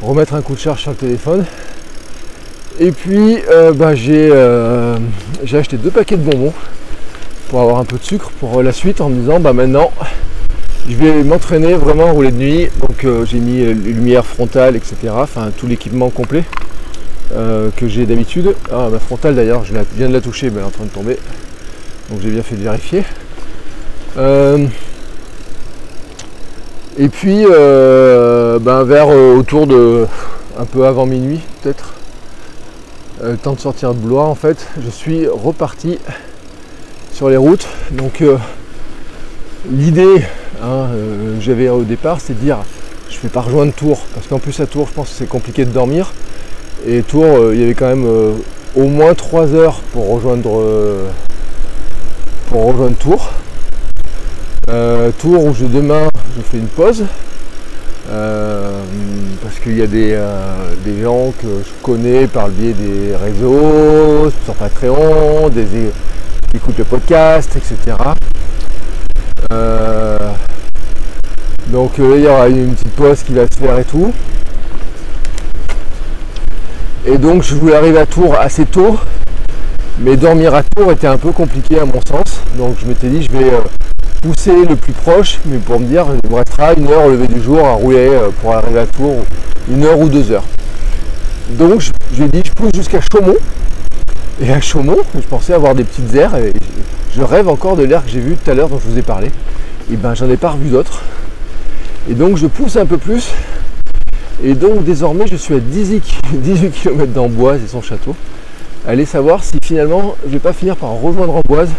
remettre 0.03 0.36
un 0.36 0.43
coup 0.43 0.53
de 0.53 0.60
charge 0.60 0.81
sur 0.81 0.91
le 0.91 0.98
téléphone. 0.98 1.46
Et 2.79 2.91
puis 2.91 3.39
euh, 3.50 3.74
bah, 3.74 3.96
j'ai 3.96 4.31
acheté 5.58 5.77
deux 5.77 5.89
paquets 5.89 6.15
de 6.15 6.22
bonbons 6.22 6.53
pour 7.50 7.60
avoir 7.60 7.79
un 7.79 7.86
peu 7.86 7.98
de 7.98 8.03
sucre 8.03 8.29
pour 8.39 8.62
la 8.62 8.72
suite 8.72 9.01
en 9.01 9.10
me 9.10 9.15
disant 9.15 9.39
bah 9.39 9.51
maintenant 9.51 9.91
je 10.88 10.96
vais 10.96 11.24
m'entraîner 11.24 11.74
vraiment 11.74 12.05
à 12.05 12.12
rouler 12.12 12.29
de 12.29 12.38
nuit. 12.38 12.67
Donc 12.81 13.03
j'ai 13.25 13.39
mis 13.39 13.63
lumière 13.74 14.24
frontale, 14.24 14.75
etc. 14.75 14.96
Enfin 15.12 15.50
tout 15.58 15.65
l'équipement 15.65 16.12
complet 16.12 16.43
que 17.31 17.88
j'ai 17.88 18.05
d'habitude. 18.05 18.53
Ah, 18.72 18.89
ma 18.91 19.00
frontale 19.00 19.34
d'ailleurs, 19.34 19.65
je 19.65 19.74
viens 19.96 20.08
de 20.08 20.13
la 20.13 20.22
toucher, 20.22 20.51
mais 20.51 20.58
elle 20.58 20.65
est 20.65 20.67
en 20.67 20.70
train 20.70 20.86
de 20.86 20.89
tomber. 20.89 21.17
Donc 22.12 22.20
j'ai 22.22 22.29
bien 22.29 22.43
fait 22.43 22.58
de 22.58 22.62
vérifier. 22.62 23.03
Euh, 26.91 27.03
et 27.03 27.10
puis 27.10 27.45
euh, 27.45 28.60
ben, 28.60 28.83
vers 28.83 29.10
euh, 29.10 29.36
autour 29.36 29.67
de 29.67 30.05
un 30.60 30.65
peu 30.65 30.86
avant 30.86 31.05
minuit 31.05 31.39
peut-être, 31.62 31.93
le 33.24 33.38
temps 33.38 33.53
de 33.53 33.60
sortir 33.60 33.93
de 33.93 34.00
Blois 34.00 34.25
en 34.25 34.36
fait, 34.36 34.67
je 34.83 34.89
suis 34.89 35.27
reparti 35.27 36.00
sur 37.13 37.29
les 37.29 37.38
routes. 37.38 37.67
Donc 37.91 38.24
l'idée 39.71 40.24
hein, 40.63 40.88
j'avais 41.39 41.69
au 41.69 41.83
départ 41.83 42.19
c'est 42.19 42.33
de 42.33 42.39
dire 42.39 42.60
je 43.10 43.17
ne 43.17 43.21
vais 43.21 43.29
pas 43.29 43.41
rejoindre 43.41 43.74
Tours 43.74 44.01
parce 44.13 44.27
qu'en 44.27 44.39
plus 44.39 44.60
à 44.60 44.65
Tours 44.65 44.88
je 44.88 44.93
pense 44.93 45.10
que 45.10 45.15
c'est 45.15 45.29
compliqué 45.29 45.65
de 45.65 45.71
dormir 45.71 46.13
et 46.86 47.03
Tours 47.03 47.53
il 47.53 47.60
y 47.60 47.63
avait 47.63 47.75
quand 47.75 47.88
même 47.88 48.07
au 48.75 48.86
moins 48.86 49.13
3 49.13 49.53
heures 49.53 49.81
pour 49.93 50.10
rejoindre 50.10 50.62
pour 52.50 52.65
rejoindre 52.65 52.98
Tours 52.98 53.29
euh, 54.69 55.12
tour 55.19 55.43
où 55.43 55.53
je, 55.53 55.65
demain 55.65 56.07
je 56.36 56.42
fais 56.42 56.58
une 56.58 56.68
pause 56.68 57.04
euh, 58.10 58.82
parce 59.42 59.60
qu'il 59.60 59.78
y 59.78 59.82
a 59.82 59.86
euh, 59.86 60.74
des, 60.84 61.02
gens 61.02 61.34
que 61.42 61.48
je 61.48 61.84
connais 61.84 62.28
par 62.28 62.48
le 62.48 62.54
biais 62.54 62.74
des 62.74 63.16
réseaux, 63.16 64.32
sur 64.44 64.54
Patreon, 64.56 65.50
des, 65.50 65.66
qui 66.50 66.58
écoutent 66.58 66.78
le 66.78 66.84
podcast, 66.84 67.56
etc. 67.56 67.98
donc 71.68 71.92
il 71.98 72.22
y 72.22 72.28
aura 72.28 72.48
une 72.50 72.74
petite 72.74 72.96
pause 72.96 73.24
qui 73.24 73.34
va 73.34 73.44
se 73.44 73.58
faire 73.60 73.78
et 73.80 73.86
tout. 73.86 74.14
Et 77.06 77.18
donc 77.18 77.44
je 77.44 77.56
voulais 77.56 77.76
arriver 77.76 78.00
à 78.00 78.06
Tours 78.06 78.36
assez 78.38 78.66
tôt, 78.66 78.98
mais 80.00 80.18
dormir 80.18 80.54
à 80.54 80.64
Tours 80.64 80.92
était 80.92 81.08
un 81.08 81.18
peu 81.18 81.32
compliqué 81.32 81.80
à 81.80 81.86
mon 81.86 82.02
sens. 82.08 82.42
Donc 82.58 82.76
je 82.82 82.88
m'étais 82.88 83.08
dit 83.08 83.24
je 83.24 83.32
vais 83.32 83.52
pousser 84.22 84.66
le 84.66 84.75
plus 84.75 84.94
proche, 84.94 85.40
mais 85.46 85.58
pour 85.58 85.80
me 85.80 85.86
dire, 85.86 86.06
il 86.24 86.30
me 86.30 86.36
restera 86.36 86.74
une 86.74 86.88
heure 86.88 87.06
au 87.06 87.10
lever 87.10 87.28
du 87.28 87.42
jour 87.42 87.66
à 87.66 87.74
rouler 87.74 88.08
euh, 88.10 88.30
pour 88.40 88.54
arriver 88.54 88.80
à 88.80 88.86
Tours, 88.86 89.25
une 89.68 89.84
heure 89.84 90.00
ou 90.00 90.08
deux 90.08 90.32
heures. 90.32 90.46
Donc 91.50 91.82
je, 91.82 91.92
lui 92.18 92.25
ai 92.25 92.28
dit, 92.28 92.44
je 92.46 92.51
pousse 92.51 92.70
jusqu'à 92.75 93.00
Chaumont. 93.01 93.36
Et 94.40 94.54
à 94.54 94.62
Chaumont, 94.62 95.00
je 95.16 95.28
pensais 95.28 95.54
avoir 95.54 95.74
des 95.74 95.84
petites 95.84 96.13
aires, 96.13 96.36
et 96.36 96.54
je 97.16 97.24
rêve 97.24 97.48
encore 97.50 97.75
de 97.75 97.84
l'air 97.84 98.06
que 98.06 98.12
j'ai 98.12 98.20
vu 98.20 98.36
tout 98.36 98.50
à 98.50 98.54
l'heure 98.54 98.70
dont 98.70 98.80
je 98.80 98.92
vous 98.92 98.98
ai 99.00 99.01
parlé. 99.01 99.32
Et 99.92 99.96
ben 99.96 100.13
j'en 100.13 100.30
ai 100.30 100.38
pas 100.38 100.51
revu 100.51 100.70
d'autres. 100.70 101.01
Et 102.08 102.13
donc 102.13 102.38
je 102.38 102.46
pousse 102.46 102.78
un 102.78 102.86
peu 102.86 102.98
plus. 102.98 103.32
Et 104.44 104.54
donc 104.54 104.84
désormais 104.84 105.25
je 105.25 105.36
suis 105.36 105.56
à 105.56 105.60
18, 105.60 106.04
km 106.84 107.12
d'Amboise 107.12 107.62
et 107.63 107.68
son 107.68 107.82
château. 107.82 108.16
Allez 108.88 109.06
savoir 109.06 109.44
si 109.44 109.58
finalement 109.63 110.16
je 110.25 110.34
vais 110.34 110.40
pas 110.40 110.54
finir 110.54 110.75
par 110.75 110.92
rejoindre 110.92 111.36
Amboise, 111.36 111.70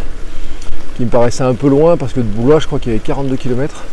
qui 0.97 1.03
me 1.03 1.09
paraissait 1.09 1.43
un 1.43 1.55
peu 1.55 1.67
loin 1.67 1.97
parce 1.97 2.13
que 2.13 2.19
de 2.19 2.25
Boulois 2.25 2.59
je 2.59 2.67
crois 2.67 2.79
qu'il 2.79 2.91
y 2.91 2.95
avait 2.95 3.03
42 3.03 3.35
km. 3.35 3.83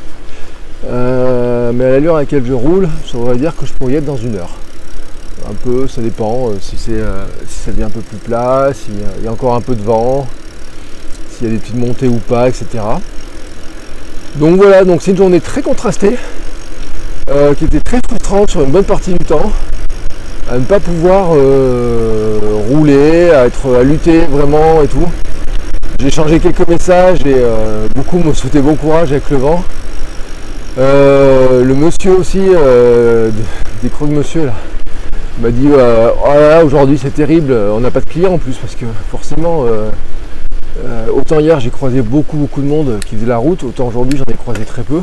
Euh, 0.88 1.72
mais 1.74 1.84
à 1.84 1.90
l'allure 1.90 2.16
à 2.16 2.20
laquelle 2.20 2.44
je 2.44 2.52
roule, 2.52 2.88
ça 3.06 3.18
voudrait 3.18 3.36
dire 3.36 3.54
que 3.54 3.66
je 3.66 3.72
pourrais 3.72 3.92
y 3.92 3.96
être 3.96 4.04
dans 4.04 4.16
une 4.16 4.36
heure. 4.36 4.54
Un 5.48 5.54
peu, 5.54 5.86
ça 5.88 6.00
dépend 6.00 6.48
euh, 6.48 6.56
si, 6.60 6.76
c'est, 6.76 6.92
euh, 6.92 7.24
si 7.46 7.58
ça 7.64 7.70
devient 7.70 7.84
un 7.84 7.90
peu 7.90 8.00
plus 8.00 8.16
plat, 8.18 8.70
s'il 8.72 8.94
y 9.24 9.28
a 9.28 9.32
encore 9.32 9.54
un 9.54 9.60
peu 9.60 9.74
de 9.74 9.82
vent, 9.82 10.26
s'il 11.30 11.48
y 11.48 11.50
a 11.50 11.52
des 11.52 11.58
petites 11.58 11.76
montées 11.76 12.08
ou 12.08 12.16
pas, 12.16 12.48
etc. 12.48 12.66
Donc 14.36 14.56
voilà, 14.56 14.84
donc 14.84 15.02
c'est 15.02 15.10
une 15.10 15.16
journée 15.16 15.40
très 15.40 15.62
contrastée, 15.62 16.16
qui 17.58 17.64
était 17.64 17.80
très 17.80 18.00
frustrante 18.08 18.50
sur 18.50 18.62
une 18.62 18.70
bonne 18.70 18.84
partie 18.84 19.12
du 19.12 19.24
temps, 19.24 19.52
à 20.50 20.58
ne 20.58 20.64
pas 20.64 20.80
pouvoir 20.80 21.28
rouler, 22.68 23.30
à 23.30 23.46
être 23.46 23.76
à 23.76 23.82
lutter 23.82 24.20
vraiment 24.26 24.82
et 24.82 24.88
tout. 24.88 25.06
J'ai 26.00 26.06
échangé 26.06 26.40
quelques 26.40 26.66
messages 26.66 27.26
et 27.26 27.36
beaucoup 27.94 28.16
m'ont 28.20 28.32
souhaité 28.32 28.62
bon 28.62 28.74
courage 28.74 29.12
avec 29.12 29.28
le 29.28 29.36
vent. 29.36 29.62
Euh, 30.78 31.62
le 31.62 31.74
monsieur 31.74 32.12
aussi, 32.16 32.40
euh, 32.40 33.30
des 33.82 33.90
crocs 33.90 34.08
de 34.08 34.14
monsieur 34.14 34.46
là, 34.46 34.54
m'a 35.42 35.50
dit 35.50 35.68
oh 35.70 36.64
aujourd'hui 36.64 36.96
c'est 36.96 37.12
terrible, 37.12 37.52
on 37.52 37.80
n'a 37.80 37.90
pas 37.90 38.00
de 38.00 38.06
clients 38.06 38.32
en 38.32 38.38
plus 38.38 38.56
parce 38.56 38.76
que 38.76 38.86
forcément 39.10 39.66
euh, 39.66 39.90
autant 41.12 41.38
hier 41.38 41.60
j'ai 41.60 41.68
croisé 41.68 42.00
beaucoup 42.00 42.38
beaucoup 42.38 42.62
de 42.62 42.66
monde 42.66 42.98
qui 43.04 43.16
faisait 43.16 43.26
la 43.26 43.36
route, 43.36 43.62
autant 43.62 43.88
aujourd'hui 43.88 44.16
j'en 44.16 44.32
ai 44.32 44.38
croisé 44.38 44.64
très 44.64 44.82
peu. 44.82 45.02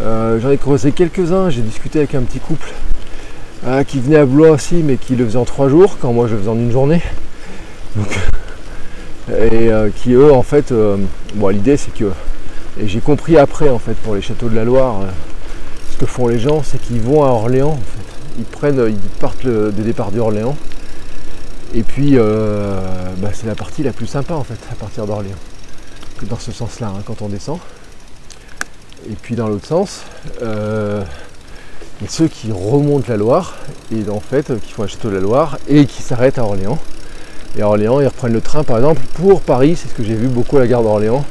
j'en 0.00 0.50
ai 0.50 0.58
croisé 0.58 0.92
quelques-uns, 0.92 1.50
j'ai 1.50 1.62
discuté 1.62 1.98
avec 1.98 2.14
un 2.14 2.22
petit 2.22 2.38
couple 2.38 2.72
qui 3.88 3.98
venait 3.98 4.18
à 4.18 4.24
Blois 4.24 4.50
aussi 4.50 4.84
mais 4.84 4.98
qui 4.98 5.16
le 5.16 5.24
faisait 5.24 5.36
en 5.36 5.44
trois 5.44 5.68
jours 5.68 5.96
quand 6.00 6.12
moi 6.12 6.28
je 6.28 6.34
le 6.34 6.38
faisais 6.42 6.50
en 6.50 6.54
une 6.54 6.70
journée. 6.70 7.02
Et 9.30 9.70
qui 9.96 10.12
eux 10.12 10.32
en 10.32 10.42
fait, 10.42 10.72
bon 11.34 11.48
l'idée 11.48 11.76
c'est 11.76 11.94
que 11.94 12.10
et 12.78 12.86
j'ai 12.86 13.00
compris 13.00 13.36
après, 13.36 13.68
en 13.68 13.78
fait, 13.78 13.94
pour 13.94 14.14
les 14.14 14.22
châteaux 14.22 14.48
de 14.48 14.54
la 14.54 14.64
Loire, 14.64 15.02
euh, 15.02 15.06
ce 15.92 15.98
que 15.98 16.06
font 16.06 16.28
les 16.28 16.38
gens, 16.38 16.62
c'est 16.62 16.80
qu'ils 16.80 17.00
vont 17.00 17.24
à 17.24 17.28
Orléans, 17.28 17.78
Ils 18.38 18.44
prennent, 18.44 18.82
ils 18.88 19.10
partent 19.18 19.46
des 19.46 19.82
départs 19.82 20.12
d'Orléans. 20.12 20.56
Et 21.74 21.82
puis, 21.82 22.12
euh, 22.14 22.80
bah, 23.18 23.30
c'est 23.32 23.46
la 23.46 23.54
partie 23.54 23.82
la 23.82 23.92
plus 23.92 24.06
sympa, 24.06 24.34
en 24.34 24.44
fait, 24.44 24.58
à 24.70 24.74
partir 24.76 25.06
d'Orléans. 25.06 25.36
Dans 26.22 26.38
ce 26.38 26.52
sens-là, 26.52 26.88
hein, 26.88 27.02
quand 27.04 27.22
on 27.22 27.28
descend. 27.28 27.58
Et 29.10 29.14
puis, 29.20 29.34
dans 29.34 29.48
l'autre 29.48 29.66
sens, 29.66 30.02
euh, 30.42 31.02
ceux 32.08 32.28
qui 32.28 32.52
remontent 32.52 33.06
la 33.08 33.16
Loire, 33.16 33.56
et 33.92 34.08
en 34.08 34.20
fait, 34.20 34.58
qui 34.60 34.72
font 34.72 34.84
un 34.84 34.86
château 34.86 35.10
de 35.10 35.14
la 35.14 35.20
Loire, 35.20 35.58
et 35.68 35.86
qui 35.86 36.02
s'arrêtent 36.02 36.38
à 36.38 36.44
Orléans. 36.44 36.78
Et 37.58 37.62
à 37.62 37.66
Orléans, 37.66 38.00
ils 38.00 38.06
reprennent 38.06 38.32
le 38.32 38.40
train, 38.40 38.62
par 38.62 38.76
exemple, 38.78 39.00
pour 39.14 39.40
Paris, 39.40 39.76
c'est 39.76 39.88
ce 39.88 39.94
que 39.94 40.04
j'ai 40.04 40.14
vu 40.14 40.28
beaucoup 40.28 40.56
à 40.56 40.60
la 40.60 40.66
gare 40.66 40.82
d'Orléans 40.82 41.24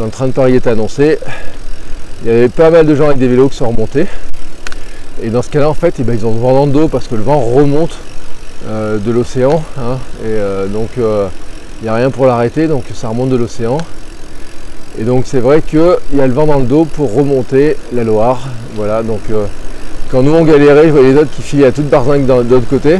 quand 0.00 0.06
le 0.06 0.10
train 0.10 0.28
de 0.28 0.32
Paris 0.32 0.54
est 0.54 0.66
annoncé, 0.66 1.18
il 2.22 2.28
y 2.28 2.34
avait 2.34 2.48
pas 2.48 2.70
mal 2.70 2.86
de 2.86 2.94
gens 2.94 3.06
avec 3.06 3.18
des 3.18 3.28
vélos 3.28 3.50
qui 3.50 3.56
sont 3.56 3.68
remontés. 3.68 4.06
Et 5.22 5.28
dans 5.28 5.42
ce 5.42 5.50
cas-là, 5.50 5.68
en 5.68 5.74
fait, 5.74 5.96
eh 5.98 6.02
ben, 6.02 6.16
ils 6.18 6.24
ont 6.24 6.32
le 6.32 6.40
vent 6.40 6.54
dans 6.54 6.64
le 6.64 6.72
dos 6.72 6.88
parce 6.88 7.06
que 7.06 7.16
le 7.16 7.22
vent 7.22 7.38
remonte 7.38 7.98
euh, 8.66 8.96
de 8.96 9.10
l'océan. 9.10 9.62
Hein. 9.78 9.98
et 10.24 10.28
euh, 10.28 10.66
donc, 10.68 10.88
euh, 10.96 11.26
il 11.80 11.84
n'y 11.84 11.90
a 11.90 11.94
rien 11.94 12.10
pour 12.10 12.24
l'arrêter, 12.24 12.66
donc 12.66 12.84
ça 12.94 13.08
remonte 13.08 13.28
de 13.28 13.36
l'océan. 13.36 13.76
Et 14.98 15.04
donc, 15.04 15.24
c'est 15.26 15.40
vrai 15.40 15.60
qu'il 15.60 15.96
y 16.14 16.20
a 16.20 16.26
le 16.26 16.32
vent 16.32 16.46
dans 16.46 16.58
le 16.58 16.64
dos 16.64 16.86
pour 16.86 17.14
remonter 17.14 17.76
la 17.92 18.02
Loire. 18.02 18.48
Voilà, 18.76 19.02
donc 19.02 19.20
quand 20.10 20.22
nous 20.22 20.32
on 20.32 20.44
galérait, 20.44 20.86
je 20.86 20.92
voyais 20.92 21.12
les 21.12 21.16
autres 21.16 21.30
qui 21.30 21.42
filaient 21.42 21.66
à 21.66 21.72
toute 21.72 21.90
barzingue 21.90 22.24
de 22.24 22.54
l'autre 22.54 22.68
côté. 22.68 22.98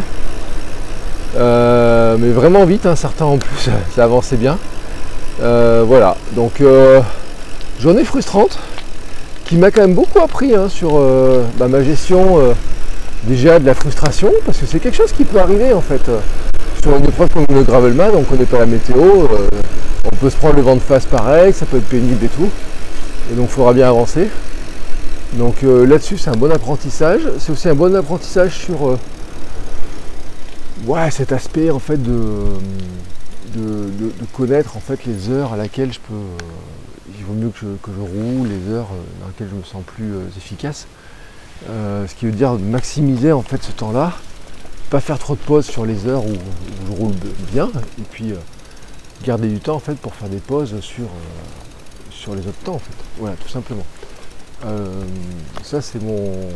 Mais 2.18 2.30
vraiment 2.30 2.64
vite, 2.64 2.86
hein, 2.86 2.96
certains 2.96 3.24
en 3.24 3.38
plus, 3.38 3.70
ça 3.94 4.04
avançait 4.04 4.36
bien. 4.36 4.58
Euh, 5.42 5.84
voilà, 5.86 6.16
donc 6.32 6.60
euh, 6.60 7.00
journée 7.80 8.04
frustrante 8.04 8.58
qui 9.46 9.56
m'a 9.56 9.70
quand 9.70 9.80
même 9.80 9.94
beaucoup 9.94 10.18
appris 10.20 10.54
hein, 10.54 10.68
sur 10.68 10.98
euh, 10.98 11.42
bah, 11.58 11.66
ma 11.66 11.82
gestion 11.82 12.38
déjà 13.24 13.58
de 13.58 13.66
la 13.66 13.74
frustration, 13.74 14.30
parce 14.44 14.58
que 14.58 14.66
c'est 14.66 14.78
quelque 14.78 14.96
chose 14.96 15.12
qui 15.12 15.24
peut 15.24 15.40
arriver 15.40 15.72
en 15.72 15.80
fait. 15.80 16.02
Sur 16.82 16.96
une 16.96 17.04
épreuve 17.04 17.28
comme 17.30 17.46
le 17.50 17.62
Gravelman, 17.62 18.10
on 18.14 18.20
ne 18.20 18.24
connaît 18.24 18.44
pas 18.44 18.58
la 18.58 18.66
météo, 18.66 19.26
on 20.04 20.16
peut 20.16 20.30
se 20.30 20.36
prendre 20.36 20.56
le 20.56 20.62
vent 20.62 20.76
de 20.76 20.80
face 20.80 21.04
pareil, 21.04 21.52
ça 21.52 21.66
peut 21.66 21.78
être 21.78 21.88
pénible 21.88 22.24
et 22.24 22.28
tout. 22.28 22.48
Et 23.30 23.34
donc 23.34 23.48
il 23.50 23.52
faudra 23.52 23.72
bien 23.72 23.88
avancer. 23.88 24.28
Donc 25.34 25.56
là-dessus 25.62 26.16
c'est 26.18 26.30
un 26.30 26.36
bon 26.36 26.50
apprentissage. 26.52 27.22
C'est 27.38 27.52
aussi 27.52 27.68
un 27.68 27.74
bon 27.74 27.94
apprentissage 27.94 28.56
sur 28.56 28.96
ouais, 30.86 31.10
cet 31.10 31.32
aspect 31.32 31.70
en 31.70 31.78
fait 31.78 32.02
de 32.02 32.58
de, 33.54 34.10
connaître 34.32 34.76
en 34.76 34.80
fait 34.80 35.04
les 35.04 35.30
heures 35.30 35.52
à 35.52 35.56
laquelle 35.56 35.92
je 35.92 36.00
peux. 36.00 36.14
Euh, 36.14 36.38
il 37.18 37.24
vaut 37.24 37.34
mieux 37.34 37.50
que 37.50 37.90
je, 37.92 38.00
roule, 38.00 38.48
les 38.48 38.72
heures 38.72 38.88
euh, 38.92 39.20
dans 39.20 39.26
lesquelles 39.26 39.48
je 39.50 39.56
me 39.56 39.62
sens 39.62 39.82
plus 39.84 40.14
euh, 40.14 40.28
efficace. 40.36 40.86
ce 41.66 42.14
qui 42.14 42.26
veut 42.26 42.32
dire 42.32 42.54
maximiser 42.54 43.32
en 43.32 43.42
fait 43.42 43.62
ce 43.62 43.72
temps-là, 43.72 44.12
pas 44.88 45.00
faire 45.00 45.18
trop 45.18 45.34
de 45.34 45.40
pauses 45.40 45.66
sur 45.66 45.84
les 45.84 46.06
heures 46.06 46.24
où, 46.24 46.32
je 46.86 46.92
roule 46.92 47.14
bien, 47.52 47.68
et 47.98 48.04
puis 48.10 48.32
garder 49.24 49.48
du 49.48 49.60
temps 49.60 49.74
en 49.74 49.80
fait 49.80 49.94
pour 49.94 50.14
faire 50.14 50.28
des 50.28 50.38
pauses 50.38 50.80
sur, 50.80 51.08
sur 52.10 52.34
les 52.34 52.46
autres 52.46 52.62
temps. 52.64 52.80
Voilà, 53.18 53.36
tout 53.36 53.48
simplement. 53.48 53.84
ça 55.62 55.82
c'est 55.82 56.02
mon, 56.02 56.48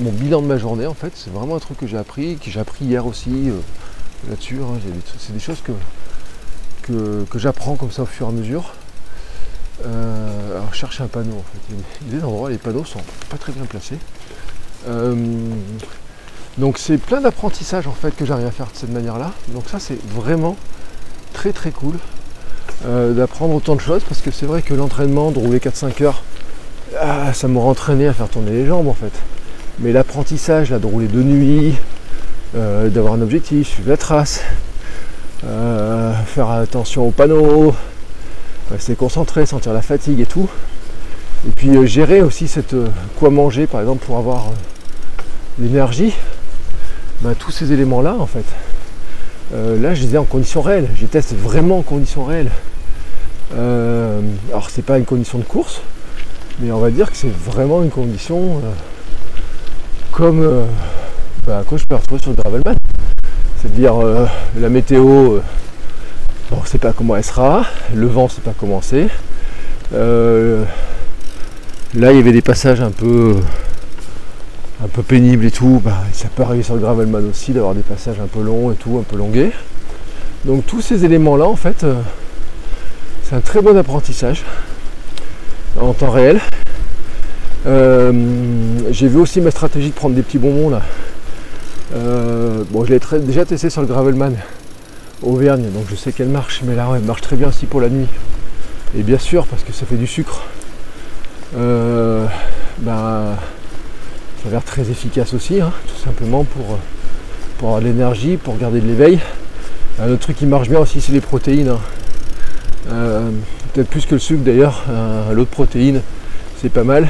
mon 0.00 0.10
bilan 0.10 0.42
de 0.42 0.46
ma 0.46 0.58
journée 0.58 0.86
en 0.86 0.94
fait. 0.94 1.12
C'est 1.14 1.32
vraiment 1.32 1.56
un 1.56 1.60
truc 1.60 1.78
que 1.78 1.86
j'ai 1.86 1.98
appris, 1.98 2.36
que 2.36 2.50
j'ai 2.50 2.60
appris 2.60 2.84
hier 2.84 3.06
aussi 3.06 3.50
là-dessus. 4.28 4.58
Hein. 4.62 4.78
C'est 5.18 5.32
des 5.32 5.40
choses 5.40 5.62
que, 5.62 5.72
j'apprends 7.36 7.76
comme 7.76 7.90
ça 7.90 8.02
au 8.02 8.06
fur 8.06 8.26
et 8.26 8.28
à 8.30 8.32
mesure. 8.32 8.74
Euh, 9.86 10.56
alors 10.56 10.74
chercher 10.74 11.02
un 11.02 11.06
panneau 11.06 11.36
en 11.36 11.42
fait. 11.42 11.74
Il 12.02 12.12
y 12.12 12.16
a 12.16 12.18
des 12.18 12.24
endroits, 12.24 12.50
les 12.50 12.58
panneaux 12.58 12.84
sont 12.84 13.00
pas 13.30 13.38
très 13.38 13.52
bien 13.52 13.64
placés. 13.64 13.98
Euh, 14.88 15.14
donc 16.58 16.78
c'est 16.78 16.98
plein 16.98 17.20
d'apprentissage 17.20 17.86
en 17.86 17.92
fait 17.92 18.14
que 18.14 18.24
j'arrive 18.24 18.46
à 18.46 18.50
faire 18.50 18.66
de 18.66 18.76
cette 18.76 18.92
manière-là. 18.92 19.32
Donc 19.48 19.68
ça 19.68 19.78
c'est 19.78 19.98
vraiment 20.08 20.56
très 21.32 21.52
très 21.52 21.70
cool 21.70 21.94
euh, 22.84 23.14
d'apprendre 23.14 23.54
autant 23.54 23.74
de 23.74 23.80
choses 23.80 24.02
parce 24.04 24.20
que 24.20 24.30
c'est 24.30 24.46
vrai 24.46 24.62
que 24.62 24.74
l'entraînement 24.74 25.30
de 25.30 25.38
rouler 25.38 25.58
4-5 25.58 26.02
heures, 26.02 26.22
ah, 27.00 27.32
ça 27.32 27.48
m'aurait 27.48 27.68
entraîné 27.68 28.06
à 28.08 28.12
faire 28.12 28.28
tourner 28.28 28.50
les 28.50 28.66
jambes 28.66 28.88
en 28.88 28.94
fait. 28.94 29.12
Mais 29.80 29.92
l'apprentissage 29.92 30.70
là 30.70 30.78
de 30.78 30.86
rouler 30.86 31.08
de 31.08 31.22
nuit, 31.22 31.74
d'avoir 32.54 33.14
un 33.14 33.22
objectif, 33.22 33.68
suivre 33.68 33.88
la 33.88 33.96
trace, 33.96 34.42
euh, 35.46 36.12
faire 36.26 36.50
attention 36.50 37.06
aux 37.06 37.12
panneaux, 37.12 37.74
rester 38.70 38.94
concentré, 38.94 39.46
sentir 39.46 39.72
la 39.72 39.80
fatigue 39.80 40.20
et 40.20 40.26
tout. 40.26 40.48
Et 41.48 41.50
puis 41.50 41.70
euh, 41.70 41.86
gérer 41.86 42.20
aussi 42.20 42.46
cette 42.46 42.74
euh, 42.74 42.88
quoi 43.18 43.30
manger 43.30 43.66
par 43.66 43.80
exemple 43.80 44.04
pour 44.04 44.18
avoir 44.18 44.48
l'énergie. 45.58 46.12
Ben, 47.22 47.34
tous 47.34 47.50
ces 47.50 47.72
éléments 47.72 48.02
là 48.02 48.14
en 48.18 48.26
fait. 48.26 48.44
là 49.52 49.94
je 49.94 50.02
les 50.02 50.14
ai 50.14 50.18
en 50.18 50.24
conditions 50.24 50.62
réelles, 50.62 50.88
je 50.94 51.04
teste 51.06 51.34
vraiment 51.34 51.78
en 51.78 51.82
conditions 51.82 52.24
réelles. 52.24 52.50
alors 53.52 54.70
c'est 54.70 54.84
pas 54.84 54.96
une 54.96 55.04
condition 55.04 55.38
de 55.38 55.44
course, 55.44 55.82
mais 56.60 56.72
on 56.72 56.78
va 56.78 56.90
dire 56.90 57.10
que 57.10 57.16
c'est 57.16 57.32
vraiment 57.32 57.82
une 57.82 57.90
condition 57.90 58.62
comme 60.20 60.66
bah, 61.46 61.62
je 61.74 61.84
peux 61.86 61.94
retrouver 61.94 62.20
sur 62.20 62.32
le 62.32 62.36
Gravelman. 62.36 62.76
C'est-à-dire 63.56 64.04
euh, 64.04 64.26
la 64.58 64.68
météo, 64.68 65.36
euh, 65.36 65.42
on 66.52 66.60
ne 66.60 66.66
sait 66.66 66.76
pas 66.76 66.92
comment 66.92 67.16
elle 67.16 67.24
sera, 67.24 67.64
le 67.94 68.06
vent 68.06 68.24
ne 68.24 68.28
sait 68.28 68.42
pas 68.42 68.52
comment 68.58 68.82
c'est. 68.82 69.08
Euh, 69.94 70.62
là 71.94 72.12
il 72.12 72.16
y 72.16 72.20
avait 72.20 72.32
des 72.32 72.42
passages 72.42 72.82
un 72.82 72.90
peu 72.90 73.36
un 74.84 74.88
peu 74.88 75.02
pénibles 75.02 75.46
et 75.46 75.50
tout, 75.50 75.80
bah, 75.82 76.02
ça 76.12 76.28
peut 76.28 76.42
arriver 76.42 76.64
sur 76.64 76.74
le 76.74 76.80
Gravelman 76.82 77.26
aussi 77.30 77.52
d'avoir 77.52 77.74
des 77.74 77.80
passages 77.80 78.20
un 78.22 78.26
peu 78.26 78.42
longs 78.42 78.72
et 78.72 78.76
tout, 78.76 78.98
un 78.98 79.10
peu 79.10 79.16
longués. 79.16 79.52
Donc 80.44 80.66
tous 80.66 80.82
ces 80.82 81.06
éléments 81.06 81.38
là 81.38 81.46
en 81.46 81.56
fait 81.56 81.86
c'est 83.22 83.36
un 83.36 83.40
très 83.40 83.62
bon 83.62 83.74
apprentissage 83.74 84.44
en 85.80 85.94
temps 85.94 86.10
réel. 86.10 86.40
J'ai 87.64 89.08
vu 89.08 89.18
aussi 89.18 89.40
ma 89.40 89.50
stratégie 89.50 89.90
de 89.90 89.94
prendre 89.94 90.14
des 90.14 90.22
petits 90.22 90.38
bonbons 90.38 90.70
là 90.70 90.82
euh, 91.92 92.62
bon, 92.70 92.84
je 92.84 92.92
l'ai 92.92 93.00
déjà 93.20 93.44
testé 93.44 93.68
sur 93.68 93.80
le 93.80 93.88
Gravelman 93.88 94.34
Auvergne, 95.22 95.70
donc 95.70 95.84
je 95.90 95.96
sais 95.96 96.12
qu'elle 96.12 96.28
marche, 96.28 96.62
mais 96.64 96.76
là, 96.76 96.88
elle 96.94 97.02
marche 97.02 97.20
très 97.20 97.36
bien 97.36 97.48
aussi 97.48 97.66
pour 97.66 97.80
la 97.80 97.88
nuit. 97.88 98.06
Et 98.96 99.02
bien 99.02 99.18
sûr, 99.18 99.46
parce 99.46 99.64
que 99.64 99.72
ça 99.72 99.86
fait 99.86 99.96
du 99.96 100.06
sucre, 100.06 100.42
euh, 101.56 102.26
ben, 102.78 103.36
ça 104.42 104.48
a 104.48 104.50
l'air 104.50 104.62
très 104.62 104.88
efficace 104.88 105.34
aussi, 105.34 105.60
hein, 105.60 105.72
tout 105.88 106.02
simplement 106.02 106.44
pour, 106.44 106.78
pour 107.58 107.68
avoir 107.68 107.82
de 107.82 107.86
l'énergie, 107.86 108.36
pour 108.36 108.56
garder 108.56 108.80
de 108.80 108.86
l'éveil. 108.86 109.18
Un 110.00 110.10
autre 110.10 110.20
truc 110.20 110.36
qui 110.36 110.46
marche 110.46 110.68
bien 110.68 110.78
aussi, 110.78 111.00
c'est 111.00 111.12
les 111.12 111.20
protéines. 111.20 111.68
Hein. 111.68 111.80
Euh, 112.88 113.30
peut-être 113.72 113.88
plus 113.88 114.06
que 114.06 114.14
le 114.14 114.20
sucre 114.20 114.42
d'ailleurs, 114.42 114.84
l'autre 115.32 115.50
protéine, 115.50 116.02
c'est 116.62 116.70
pas 116.70 116.84
mal. 116.84 117.08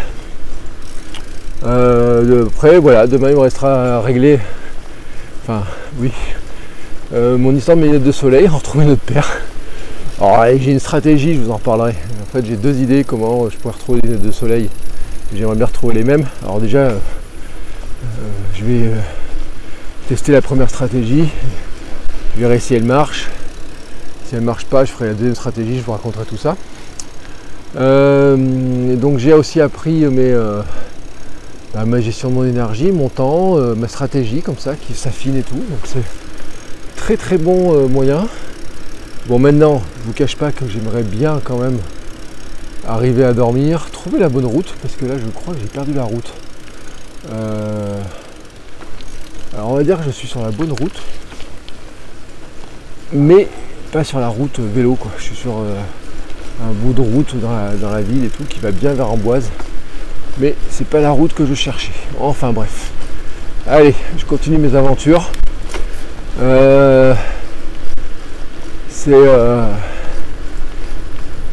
Euh, 1.62 2.46
après, 2.46 2.78
voilà, 2.78 3.06
demain 3.06 3.28
il 3.30 3.34
me 3.34 3.40
restera 3.40 3.96
à 3.96 4.00
régler. 4.00 4.40
Enfin, 5.42 5.62
oui. 5.98 6.10
euh, 7.12 7.36
mon 7.36 7.54
histoire 7.54 7.76
de 7.76 7.82
mes 7.82 7.88
lunettes 7.88 8.04
de 8.04 8.12
soleil, 8.12 8.48
retrouver 8.52 8.84
une 8.84 8.92
autre 8.92 9.02
paire. 9.02 9.28
Alors, 10.20 10.44
j'ai 10.58 10.72
une 10.72 10.80
stratégie, 10.80 11.34
je 11.34 11.40
vous 11.40 11.50
en 11.50 11.56
reparlerai. 11.56 11.94
En 12.22 12.32
fait, 12.32 12.46
j'ai 12.46 12.56
deux 12.56 12.78
idées 12.78 13.04
comment 13.04 13.48
je 13.50 13.56
pourrais 13.56 13.74
retrouver 13.74 14.00
des 14.00 14.08
lunettes 14.08 14.22
de 14.22 14.30
soleil. 14.30 14.70
J'aimerais 15.34 15.56
bien 15.56 15.66
retrouver 15.66 15.94
les 15.94 16.04
mêmes. 16.04 16.26
Alors, 16.42 16.60
déjà, 16.60 16.78
euh, 16.78 16.98
je 18.54 18.64
vais 18.64 18.90
tester 20.08 20.32
la 20.32 20.42
première 20.42 20.70
stratégie. 20.70 21.28
Je 22.36 22.40
verrai 22.40 22.58
si 22.58 22.74
elle 22.74 22.84
marche. 22.84 23.28
Si 24.26 24.34
elle 24.34 24.42
marche 24.42 24.64
pas, 24.64 24.84
je 24.84 24.92
ferai 24.92 25.08
la 25.08 25.14
deuxième 25.14 25.34
stratégie, 25.34 25.78
je 25.78 25.82
vous 25.82 25.92
raconterai 25.92 26.24
tout 26.24 26.36
ça. 26.36 26.56
Donc 27.74 29.18
j'ai 29.18 29.32
aussi 29.32 29.60
appris 29.60 30.04
mes, 30.06 30.34
bah, 31.74 31.84
ma 31.84 32.00
gestion 32.00 32.30
de 32.30 32.34
mon 32.34 32.44
énergie, 32.44 32.90
mon 32.90 33.08
temps, 33.08 33.56
euh, 33.56 33.74
ma 33.74 33.86
stratégie 33.86 34.42
comme 34.42 34.58
ça 34.58 34.74
qui 34.74 34.94
s'affine 34.94 35.36
et 35.36 35.42
tout. 35.42 35.54
Donc 35.54 35.80
c'est 35.84 36.02
très 36.96 37.16
très 37.16 37.38
bon 37.38 37.74
euh, 37.74 37.86
moyen. 37.86 38.26
Bon 39.28 39.38
maintenant, 39.38 39.80
je 40.00 40.06
vous 40.06 40.12
cache 40.12 40.36
pas 40.36 40.50
que 40.50 40.66
j'aimerais 40.66 41.04
bien 41.04 41.40
quand 41.44 41.58
même 41.58 41.78
arriver 42.88 43.24
à 43.24 43.32
dormir, 43.34 43.88
trouver 43.92 44.18
la 44.18 44.28
bonne 44.28 44.46
route, 44.46 44.74
parce 44.82 44.96
que 44.96 45.04
là 45.04 45.14
je 45.16 45.30
crois 45.30 45.54
que 45.54 45.60
j'ai 45.60 45.66
perdu 45.66 45.92
la 45.94 46.02
route. 46.02 46.32
Euh, 47.30 48.00
alors 49.54 49.70
on 49.70 49.76
va 49.76 49.84
dire 49.84 49.98
que 49.98 50.04
je 50.04 50.10
suis 50.10 50.26
sur 50.26 50.42
la 50.42 50.50
bonne 50.50 50.72
route, 50.72 51.00
mais 53.12 53.46
pas 53.92 54.02
sur 54.02 54.18
la 54.18 54.28
route 54.28 54.58
vélo. 54.58 54.98
Je 55.18 55.22
suis 55.22 55.36
sur 55.36 55.52
un 55.52 56.72
bout 56.72 56.94
de 56.94 57.00
route 57.00 57.36
dans 57.40 57.54
la, 57.54 57.74
dans 57.74 57.90
la 57.90 58.02
ville 58.02 58.24
et 58.24 58.28
tout 58.28 58.44
qui 58.44 58.58
va 58.58 58.72
bien 58.72 58.92
vers 58.94 59.10
Amboise. 59.10 59.50
Mais 60.38 60.54
c'est 60.70 60.86
pas 60.86 61.00
la 61.00 61.10
route 61.10 61.34
que 61.34 61.44
je 61.46 61.54
cherchais. 61.54 61.92
Enfin 62.18 62.52
bref. 62.52 62.90
Allez, 63.66 63.94
je 64.18 64.24
continue 64.24 64.58
mes 64.58 64.74
aventures. 64.74 65.30
Euh, 66.40 67.14
c'est 68.88 69.12
euh, 69.12 69.66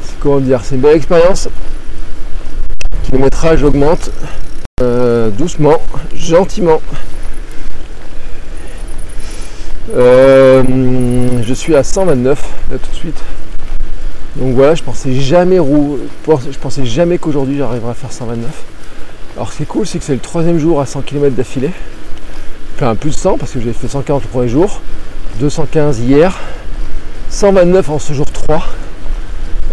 c'est 0.02 0.20
comment 0.20 0.40
dire, 0.40 0.62
c'est 0.64 0.76
une 0.76 0.82
belle 0.82 0.96
expérience. 0.96 1.50
Le 2.92 3.06
kilométrage 3.06 3.64
augmente 3.64 4.10
euh, 4.82 5.30
doucement, 5.30 5.82
gentiment. 6.16 6.82
Je 9.94 11.54
suis 11.54 11.76
à 11.76 11.84
129 11.84 12.50
là 12.72 12.78
tout 12.78 12.90
de 12.92 12.96
suite. 12.96 13.22
Donc 14.40 14.54
voilà, 14.56 14.76
je 14.76 14.84
pensais 14.84 15.14
jamais 15.14 15.58
rou- 15.60 15.98
je 16.28 16.58
pensais 16.60 16.86
jamais 16.86 17.18
qu'aujourd'hui 17.18 17.58
j'arriverais 17.58 17.92
à 17.92 17.94
faire 17.96 18.12
129. 18.12 18.50
Alors 19.36 19.52
ce 19.52 19.58
qui 19.58 19.64
est 19.64 19.68
cool, 19.68 19.86
c'est 19.88 19.98
que 20.00 20.04
c'est 20.06 20.14
le 20.14 20.20
troisième 20.20 20.60
jour 20.60 20.80
à 20.80 20.86
100 20.86 21.02
km 21.02 21.36
d'affilée. 21.36 21.72
Enfin 22.76 22.96
plus 22.96 23.10
de 23.12 23.16
100 23.16 23.38
parce 23.38 23.52
que 23.52 23.60
j'ai 23.60 23.74
fait 23.74 23.88
140 23.88 24.22
le 24.24 24.28
premier 24.30 24.48
jour, 24.48 24.82
215 25.40 26.00
hier, 26.00 26.38
129 27.30 27.90
en 27.90 28.00
ce 28.00 28.14
jour 28.14 28.26
3. 28.32 28.64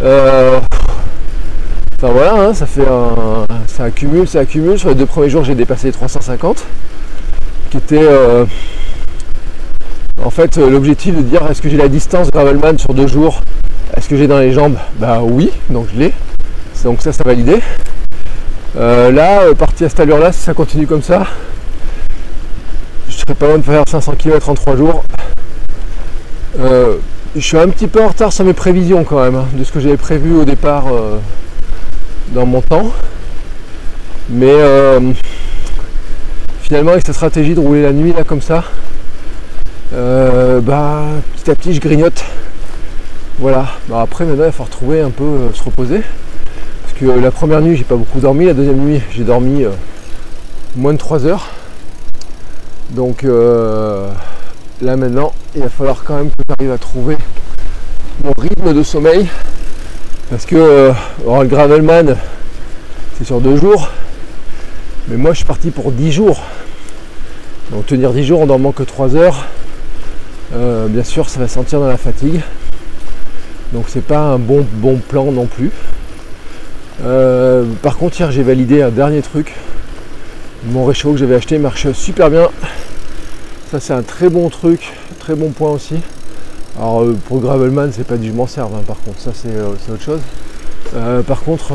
Euh, 0.03 0.61
Enfin 1.97 2.13
voilà, 2.13 2.35
hein, 2.49 2.55
ça 2.55 2.67
fait 2.67 2.87
un. 2.87 3.47
ça 3.67 3.85
accumule, 3.85 4.27
ça 4.29 4.41
accumule. 4.41 4.79
Sur 4.79 4.89
les 4.91 4.95
deux 4.95 5.07
premiers 5.07 5.31
jours 5.31 5.45
j'ai 5.45 5.55
dépassé 5.55 5.87
les 5.87 5.93
350. 5.93 6.65
Qui 7.71 7.77
était 7.79 7.99
euh, 8.03 8.45
en 10.23 10.31
fait 10.31 10.59
euh, 10.59 10.69
l'objectif 10.69 11.17
de 11.17 11.23
dire 11.23 11.47
est-ce 11.51 11.63
que 11.63 11.69
j'ai 11.69 11.77
la 11.77 11.89
distance 11.89 12.31
Gravelman 12.31 12.77
sur 12.79 12.93
deux 12.95 13.07
jours 13.07 13.41
Est-ce 13.97 14.09
que 14.09 14.17
j'ai 14.17 14.27
dans 14.27 14.39
les 14.39 14.53
jambes? 14.53 14.77
Bah 14.99 15.21
oui, 15.23 15.51
donc 15.71 15.87
je 15.93 15.99
l'ai. 15.99 16.13
Donc 16.83 17.01
ça, 17.01 17.13
ça 17.13 17.25
validé. 17.25 17.61
Euh, 18.77 19.13
là, 19.13 19.43
euh, 19.43 19.55
parti 19.55 19.85
à 19.85 19.89
cette 19.89 20.01
allure-là, 20.01 20.33
si 20.33 20.41
ça 20.41 20.53
continue 20.53 20.87
comme 20.87 21.03
ça, 21.03 21.27
je 23.09 23.15
serais 23.15 23.35
pas 23.35 23.47
loin 23.47 23.59
de 23.59 23.63
faire 23.63 23.85
500 23.87 24.15
km 24.19 24.49
en 24.49 24.55
3 24.55 24.77
jours. 24.77 25.05
Euh, 26.59 26.97
je 27.37 27.41
suis 27.41 27.57
un 27.57 27.69
petit 27.69 27.87
peu 27.87 28.03
en 28.03 28.09
retard 28.09 28.33
sur 28.33 28.45
mes 28.45 28.53
prévisions 28.53 29.05
quand 29.05 29.23
même, 29.23 29.37
hein, 29.37 29.47
de 29.55 29.63
ce 29.63 29.73
que 29.73 29.81
j'avais 29.81 29.97
prévu 29.97 30.35
au 30.35 30.45
départ 30.45 30.89
euh, 30.93 31.19
dans 32.35 32.47
mon 32.47 32.61
temps. 32.61 32.91
Mais 34.29 34.55
finalement, 36.63 36.93
avec 36.93 37.07
cette 37.07 37.15
stratégie 37.15 37.55
de 37.55 37.61
rouler 37.61 37.83
la 37.83 37.93
nuit 37.93 38.13
là 38.17 38.25
comme 38.25 38.41
ça, 38.41 38.65
bah 39.93 41.03
petit 41.37 41.51
à 41.51 41.55
petit 41.55 41.75
je 41.75 41.81
grignote. 41.81 42.25
Voilà. 43.41 43.67
Bah, 43.89 44.01
après 44.01 44.25
maintenant 44.25 44.47
il 44.47 44.53
faut 44.53 44.63
retrouver 44.63 45.01
un 45.01 45.11
peu 45.11 45.25
euh, 45.25 45.53
se 45.53 45.63
reposer. 45.65 46.03
Parce 46.83 46.95
que 46.95 47.07
euh, 47.07 47.21
la 47.21 47.33
première 47.33 47.61
nuit 47.61 47.77
j'ai 47.77 47.83
pas 47.83 47.97
beaucoup 47.97 48.21
dormi, 48.21 48.47
la 48.47 48.55
deuxième 48.55 48.79
nuit 48.79 49.01
j'ai 49.11 49.25
dormi 49.25 49.65
euh, 49.65 49.71
moins 50.77 50.93
de 50.93 50.99
3 50.99 51.27
heures. 51.27 51.49
Donc 52.91 53.25
là 53.25 54.97
maintenant 54.97 55.33
il 55.57 55.63
va 55.63 55.69
falloir 55.69 56.05
quand 56.05 56.17
même 56.17 56.29
que 56.29 56.45
j'arrive 56.49 56.71
à 56.71 56.79
trouver 56.79 57.17
mon 58.23 58.33
rythme 58.39 58.73
de 58.73 58.83
sommeil. 58.85 59.27
Parce 60.31 60.47
que 60.47 60.93
le 61.27 61.45
Gravelman 61.47 62.17
c'est 63.19 63.25
sur 63.25 63.41
deux 63.41 63.57
jours. 63.57 63.89
Mais 65.09 65.17
moi 65.17 65.33
je 65.33 65.39
suis 65.39 65.47
parti 65.47 65.71
pour 65.71 65.91
10 65.91 66.13
jours. 66.13 66.41
Donc 67.73 67.87
tenir 67.87 68.13
10 68.13 68.25
jours 68.25 68.43
en 68.43 68.47
dormant 68.47 68.71
que 68.71 68.85
3 68.85 69.17
heures, 69.17 69.47
bien 70.53 71.05
sûr 71.05 71.29
ça 71.29 71.41
va 71.41 71.49
sentir 71.49 71.81
dans 71.81 71.89
la 71.89 71.97
fatigue. 71.97 72.41
Donc 73.75 73.87
c'est 73.89 74.05
pas 74.05 74.21
un 74.21 74.39
bon 74.39 74.65
plan 75.09 75.33
non 75.33 75.47
plus. 75.47 75.73
Euh, 77.05 77.65
par 77.83 77.97
contre 77.97 78.21
hier 78.21 78.31
j'ai 78.31 78.45
validé 78.45 78.83
un 78.83 78.91
dernier 78.91 79.21
truc. 79.21 79.53
Mon 80.67 80.85
réchaud 80.85 81.11
que 81.11 81.19
j'avais 81.19 81.35
acheté 81.35 81.59
marche 81.59 81.91
super 81.91 82.31
bien. 82.31 82.49
Ça 83.73 83.81
c'est 83.81 83.93
un 83.93 84.03
très 84.03 84.29
bon 84.29 84.49
truc, 84.49 84.93
très 85.19 85.35
bon 85.35 85.51
point 85.51 85.73
aussi. 85.73 85.97
Alors 86.79 87.03
euh, 87.03 87.19
pour 87.27 87.41
Gravelman 87.41 87.91
c'est 87.93 88.07
pas 88.07 88.17
dit 88.17 88.29
je 88.29 88.33
m'en 88.33 88.47
serve 88.47 88.73
hein, 88.77 88.83
par 88.87 89.01
contre, 89.01 89.19
ça 89.19 89.33
c'est 89.35 89.49
euh, 89.49 89.73
autre 89.91 90.03
chose. 90.03 90.21
Par 91.27 91.43
contre 91.43 91.73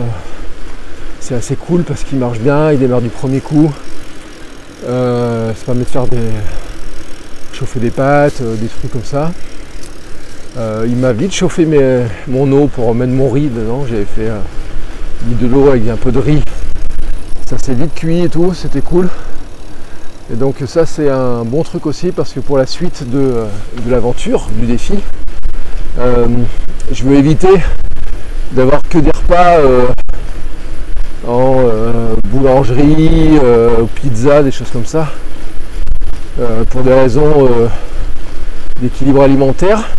c'est 1.19 1.35
assez 1.35 1.57
cool 1.57 1.83
parce 1.83 2.05
qu'il 2.05 2.17
marche 2.17 2.39
bien, 2.39 2.71
il 2.71 2.79
démarre 2.79 3.01
du 3.01 3.09
premier 3.09 3.41
coup. 3.41 3.69
Ça 4.85 5.53
permet 5.65 5.83
de 5.83 5.89
faire 5.89 6.07
des 6.07 6.17
chauffer 7.51 7.81
des 7.81 7.91
pâtes, 7.91 8.41
des 8.41 8.67
trucs 8.67 8.91
comme 8.93 9.03
ça. 9.03 9.33
Euh, 10.57 10.85
il 10.87 10.95
m'a 10.95 11.13
vite 11.13 11.31
chauffé 11.31 11.67
mon 12.27 12.51
eau 12.51 12.67
pour 12.67 12.93
mettre 12.95 13.13
mon 13.13 13.29
riz 13.29 13.49
dedans. 13.49 13.85
J'avais 13.87 14.05
fait 14.05 14.29
euh, 14.29 14.39
de 15.23 15.47
l'eau 15.47 15.69
avec 15.69 15.87
un 15.87 15.95
peu 15.95 16.11
de 16.11 16.19
riz. 16.19 16.41
Ça 17.47 17.57
s'est 17.57 17.75
vite 17.75 17.93
cuit 17.93 18.21
et 18.21 18.29
tout, 18.29 18.53
c'était 18.53 18.81
cool. 18.81 19.09
Et 20.31 20.35
donc 20.35 20.55
ça 20.67 20.85
c'est 20.85 21.09
un 21.09 21.43
bon 21.43 21.63
truc 21.63 21.85
aussi 21.85 22.11
parce 22.11 22.33
que 22.33 22.39
pour 22.39 22.57
la 22.57 22.65
suite 22.65 23.09
de, 23.09 23.19
euh, 23.19 23.45
l'aventure, 23.87 24.47
du 24.59 24.65
défi, 24.65 24.99
je 26.91 27.03
veux 27.03 27.17
éviter 27.17 27.49
d'avoir 28.51 28.81
que 28.81 28.99
des 28.99 29.11
repas 29.11 29.57
en 31.27 31.63
boulangerie, 32.27 33.37
pizza, 33.95 34.43
des 34.43 34.51
choses 34.51 34.69
comme 34.71 34.85
ça, 34.85 35.09
pour 36.69 36.81
des 36.81 36.93
raisons 36.93 37.49
d'équilibre 38.81 39.23
alimentaire, 39.23 39.89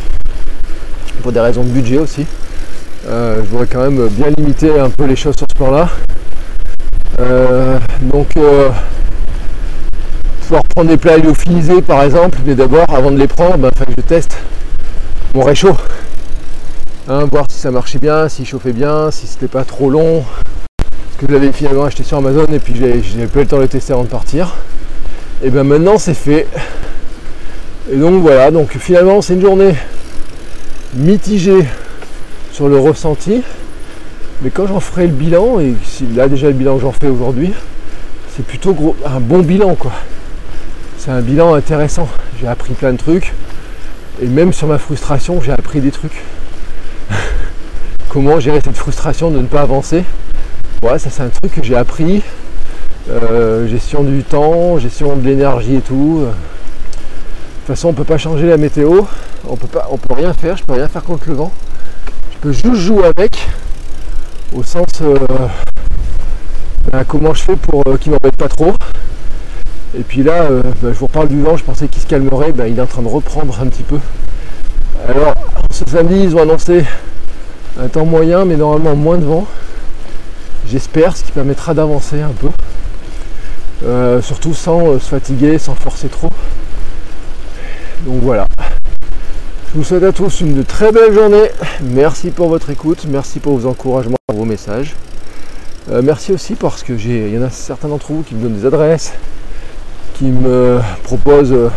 pour 1.21 1.33
des 1.33 1.41
raisons 1.41 1.63
de 1.63 1.69
budget 1.69 1.99
aussi. 1.99 2.27
Euh, 3.09 3.37
je 3.43 3.49
voudrais 3.49 3.67
quand 3.67 3.81
même 3.81 4.09
bien 4.09 4.29
limiter 4.37 4.79
un 4.79 4.91
peu 4.91 5.05
les 5.05 5.17
choses 5.17 5.37
sur 5.37 5.47
ce 5.49 5.55
plan-là. 5.55 5.89
Euh, 7.21 7.79
donc, 8.03 8.37
euh, 8.37 8.71
pouvoir 10.43 10.63
prendre 10.75 10.89
des 10.89 10.97
plats 10.97 11.17
lyophilisés 11.17 11.83
par 11.83 12.03
exemple, 12.03 12.39
mais 12.45 12.55
d'abord, 12.55 12.87
avant 12.95 13.11
de 13.11 13.19
les 13.19 13.29
prendre, 13.29 13.57
ben, 13.57 13.71
je 13.97 14.03
teste 14.03 14.37
mon 15.35 15.43
réchaud. 15.43 15.77
Hein, 17.09 17.27
voir 17.31 17.45
si 17.49 17.59
ça 17.59 17.71
marchait 17.71 17.99
bien, 17.99 18.29
s'il 18.29 18.47
chauffait 18.47 18.73
bien, 18.73 19.11
si 19.11 19.27
c'était 19.27 19.49
pas 19.49 19.65
trop 19.65 19.91
long. 19.91 20.25
Parce 20.77 21.17
que 21.19 21.27
je 21.29 21.33
l'avais 21.33 21.53
finalement 21.53 21.85
acheté 21.85 22.05
sur 22.05 22.19
Amazon 22.19 22.47
et 22.53 22.59
puis 22.59 22.75
j'ai 22.77 23.27
pas 23.27 23.41
eu 23.41 23.43
le 23.43 23.49
temps 23.49 23.57
de 23.57 23.63
le 23.63 23.69
tester 23.69 23.93
avant 23.93 24.05
de 24.05 24.09
partir. 24.09 24.55
Et 25.43 25.51
bien 25.51 25.65
maintenant 25.65 25.99
c'est 25.99 26.15
fait. 26.15 26.47
Et 27.93 27.97
donc 27.97 28.23
voilà, 28.23 28.51
donc 28.51 28.77
finalement 28.79 29.23
c'est 29.23 29.35
une 29.35 29.41
journée 29.41 29.75
mitigée 30.95 31.65
sur 32.53 32.69
le 32.69 32.79
ressenti. 32.79 33.43
Mais 34.43 34.51
quand 34.51 34.67
j'en 34.67 34.81
ferai 34.81 35.07
le 35.07 35.13
bilan, 35.13 35.61
et 35.61 35.75
là 36.15 36.29
déjà 36.29 36.49
le 36.49 36.55
bilan 36.55 36.77
que 36.77 36.83
j'en 36.83 36.93
fais 36.93 37.09
aujourd'hui, 37.09 37.53
c'est 38.35 38.45
plutôt 38.45 38.73
gros, 38.73 38.97
un 39.05 39.21
bon 39.21 39.41
bilan 39.41 39.75
quoi. 39.75 39.93
C'est 40.99 41.11
un 41.11 41.21
bilan 41.21 41.55
intéressant. 41.55 42.09
J'ai 42.41 42.47
appris 42.47 42.75
plein 42.75 42.93
de 42.93 42.99
trucs. 42.99 43.33
Et 44.23 44.27
même 44.27 44.53
sur 44.53 44.67
ma 44.67 44.79
frustration, 44.79 45.41
j'ai 45.41 45.53
appris 45.53 45.81
des 45.81 45.91
trucs. 45.91 46.23
Comment 48.09 48.41
gérer 48.41 48.61
cette 48.63 48.77
frustration 48.77 49.31
de 49.31 49.39
ne 49.39 49.47
pas 49.47 49.63
avancer. 49.63 50.05
Ouais, 50.83 50.99
ça 50.99 51.11
c'est 51.11 51.23
un 51.23 51.29
truc 51.29 51.55
que 51.55 51.63
j'ai 51.63 51.77
appris. 51.77 52.23
Euh, 53.11 53.67
gestion 53.67 54.03
du 54.03 54.23
temps, 54.23 54.79
gestion 54.79 55.17
de 55.17 55.27
l'énergie 55.27 55.77
et 55.77 55.81
tout. 55.81 56.27
De 57.61 57.67
toute 57.67 57.77
façon, 57.77 57.89
on 57.89 57.93
peut 57.93 58.05
pas 58.05 58.17
changer 58.17 58.47
la 58.49 58.57
météo. 58.57 59.03
On 59.47 59.55
peut 59.55 59.67
pas, 59.67 59.87
on 59.91 59.99
peut 59.99 60.15
rien 60.15 60.33
faire. 60.33 60.57
Je 60.57 60.65
peux 60.65 60.73
rien 60.73 60.89
faire 60.89 61.05
contre 61.05 61.29
le 61.29 61.35
vent. 61.35 61.53
Je 62.33 62.39
peux 62.39 62.53
juste 62.53 62.75
jouer 62.75 63.05
avec, 63.05 63.49
au 64.55 64.63
sens 64.63 64.87
euh, 65.03 65.19
ben, 66.91 67.05
comment 67.07 67.35
je 67.35 67.43
fais 67.43 67.57
pour 67.57 67.83
euh, 67.87 67.99
qu'il 67.99 68.13
m'embête 68.13 68.37
pas 68.37 68.49
trop. 68.49 68.73
Et 69.95 70.03
puis 70.03 70.23
là, 70.23 70.45
euh, 70.45 70.63
ben, 70.81 70.95
je 70.95 70.99
vous 70.99 71.07
reparle 71.07 71.29
du 71.29 71.43
vent, 71.43 71.59
je 71.59 71.65
pensais 71.65 71.87
qu'il 71.87 72.01
se 72.01 72.07
calmerait, 72.07 72.53
ben, 72.53 72.67
il 72.67 72.79
est 72.79 72.83
en 72.83 72.87
train 72.87 73.03
de 73.03 73.09
reprendre 73.09 73.61
un 73.61 73.67
petit 73.67 73.83
peu. 73.83 73.99
Alors, 75.07 75.35
ce 75.71 75.85
samedi, 75.85 76.19
ils 76.19 76.35
ont 76.35 76.41
annoncé 76.41 76.87
un 77.79 77.89
temps 77.89 78.07
moyen, 78.07 78.47
mais 78.47 78.57
normalement 78.57 78.97
moins 78.97 79.19
de 79.19 79.27
vent. 79.27 79.47
J'espère, 80.67 81.15
ce 81.15 81.25
qui 81.25 81.33
permettra 81.33 81.75
d'avancer 81.75 82.23
un 82.23 82.33
peu. 82.41 82.49
Euh, 83.85 84.23
surtout 84.23 84.55
sans 84.55 84.99
se 84.99 85.09
fatiguer, 85.09 85.59
sans 85.59 85.75
forcer 85.75 86.09
trop. 86.09 86.31
Donc 88.07 88.23
voilà. 88.23 88.47
Je 89.73 89.79
vous 89.79 89.85
souhaite 89.85 90.03
à 90.03 90.13
tous 90.13 90.41
une 90.41 90.65
très 90.65 90.91
belle 90.91 91.13
journée. 91.13 91.51
Merci 91.83 92.31
pour 92.31 92.49
votre 92.49 92.71
écoute, 92.71 93.07
merci 93.09 93.41
pour 93.41 93.59
vos 93.59 93.69
encouragements, 93.69 94.17
vos 94.33 94.47
messages. 94.47 94.97
Euh, 95.91 96.01
merci 96.03 96.33
aussi 96.33 96.55
parce 96.55 96.83
que 96.83 96.97
j'ai, 96.97 97.29
il 97.29 97.35
y 97.35 97.39
en 97.39 97.43
a 97.43 97.51
certains 97.51 97.89
d'entre 97.89 98.13
vous 98.13 98.23
qui 98.23 98.35
me 98.35 98.43
donnent 98.43 98.57
des 98.57 98.65
adresses, 98.65 99.13
qui 100.15 100.25
me 100.25 100.81
proposent 101.03 101.53
euh, 101.53 101.69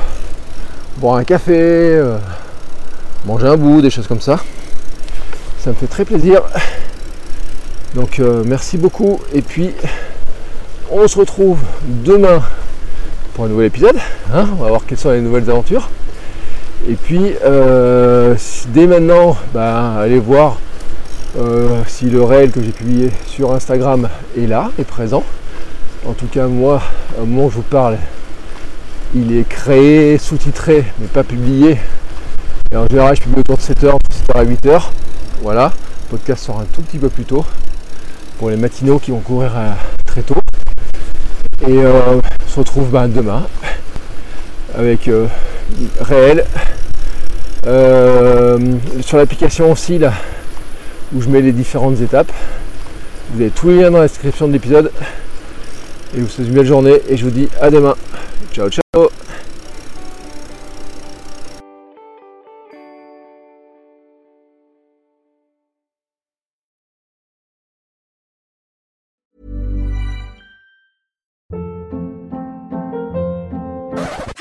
boire 0.98 1.16
un 1.18 1.26
café, 1.26 1.54
euh, 1.58 2.18
manger 3.26 3.48
un 3.48 3.58
bout, 3.58 3.82
des 3.82 3.90
choses 3.90 4.08
comme 4.08 4.22
ça. 4.22 4.40
Ça 5.60 5.72
me 5.72 5.76
fait 5.76 5.88
très 5.88 6.06
plaisir. 6.06 6.42
Donc 7.96 8.20
merci 8.46 8.78
beaucoup. 8.78 9.20
Et 9.34 9.42
puis 9.42 9.72
on 10.90 11.08
se 11.08 11.20
retrouve 11.20 11.60
demain 11.86 12.42
pour 13.34 13.46
un 13.46 13.50
nouvel 13.50 13.68
épisode. 13.68 13.98
Hein. 14.34 14.48
on 14.54 14.64
va 14.64 14.70
voir 14.70 14.82
quelles 14.88 14.98
sont 14.98 15.12
les 15.12 15.22
nouvelles 15.22 15.50
aventures. 15.50 15.90
Et 16.86 16.96
puis, 16.96 17.34
euh, 17.46 18.36
dès 18.68 18.88
maintenant, 18.88 19.38
bah, 19.54 19.94
allez 20.00 20.20
voir 20.20 20.58
euh, 21.38 21.82
si 21.88 22.10
le 22.10 22.22
réel 22.22 22.52
que 22.52 22.62
j'ai 22.62 22.72
publié 22.72 23.10
sur 23.26 23.54
Instagram 23.54 24.10
est 24.38 24.48
là, 24.48 24.70
est 24.78 24.84
présent. 24.84 25.24
En 26.06 26.12
tout 26.12 26.26
cas, 26.26 26.48
moi, 26.48 26.82
au 27.18 27.26
moment 27.26 27.46
où 27.46 27.50
je 27.50 27.56
vous 27.56 27.62
parle, 27.62 27.98
il 29.16 29.34
est 29.34 29.48
créé, 29.48 30.18
sous-titré, 30.18 30.84
mais 31.00 31.08
pas 31.08 31.24
publié. 31.24 31.78
Et 32.70 32.76
en 32.76 32.86
général, 32.90 33.16
je 33.16 33.22
publie 33.22 33.40
autour 33.40 33.56
de 33.56 33.62
7h, 33.62 33.98
7h 34.28 34.36
à 34.36 34.44
8h. 34.44 34.82
Voilà, 35.42 35.72
le 36.12 36.18
podcast 36.18 36.44
sort 36.44 36.60
un 36.60 36.66
tout 36.66 36.82
petit 36.82 36.98
peu 36.98 37.08
plus 37.08 37.24
tôt 37.24 37.46
pour 38.40 38.50
les 38.50 38.58
matinaux 38.58 39.00
qui 39.00 39.12
vont 39.12 39.20
courir 39.20 39.54
euh, 39.56 39.72
très 40.06 40.22
tôt. 40.22 40.36
Et 41.66 41.78
on 41.78 42.22
se 42.50 42.60
retrouve 42.60 42.90
bah, 42.90 43.08
demain 43.08 43.48
avec 44.76 45.10
réel. 46.02 46.44
Euh, 47.66 48.60
sur 49.02 49.18
l'application 49.18 49.72
aussi 49.72 49.98
là 49.98 50.12
où 51.14 51.22
je 51.22 51.30
mets 51.30 51.42
les 51.42 51.52
différentes 51.52 52.00
étapes. 52.02 52.32
Vous 53.32 53.42
avez 53.42 53.52
tous 53.52 53.70
les 53.70 53.78
liens 53.78 53.92
dans 53.92 54.00
la 54.00 54.08
description 54.08 54.48
de 54.48 54.54
l'épisode. 54.54 54.92
Et 56.16 56.20
vous 56.20 56.28
souhaite 56.28 56.48
une 56.48 56.54
belle 56.54 56.66
journée 56.66 57.02
et 57.08 57.18
je 57.18 57.24
vous 57.24 57.32
dis 57.32 57.50
à 57.62 57.70
demain. 57.70 57.96
Ciao 58.52 58.70
ciao 58.70 58.82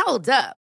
Hold 0.05 0.29
up. 0.29 0.62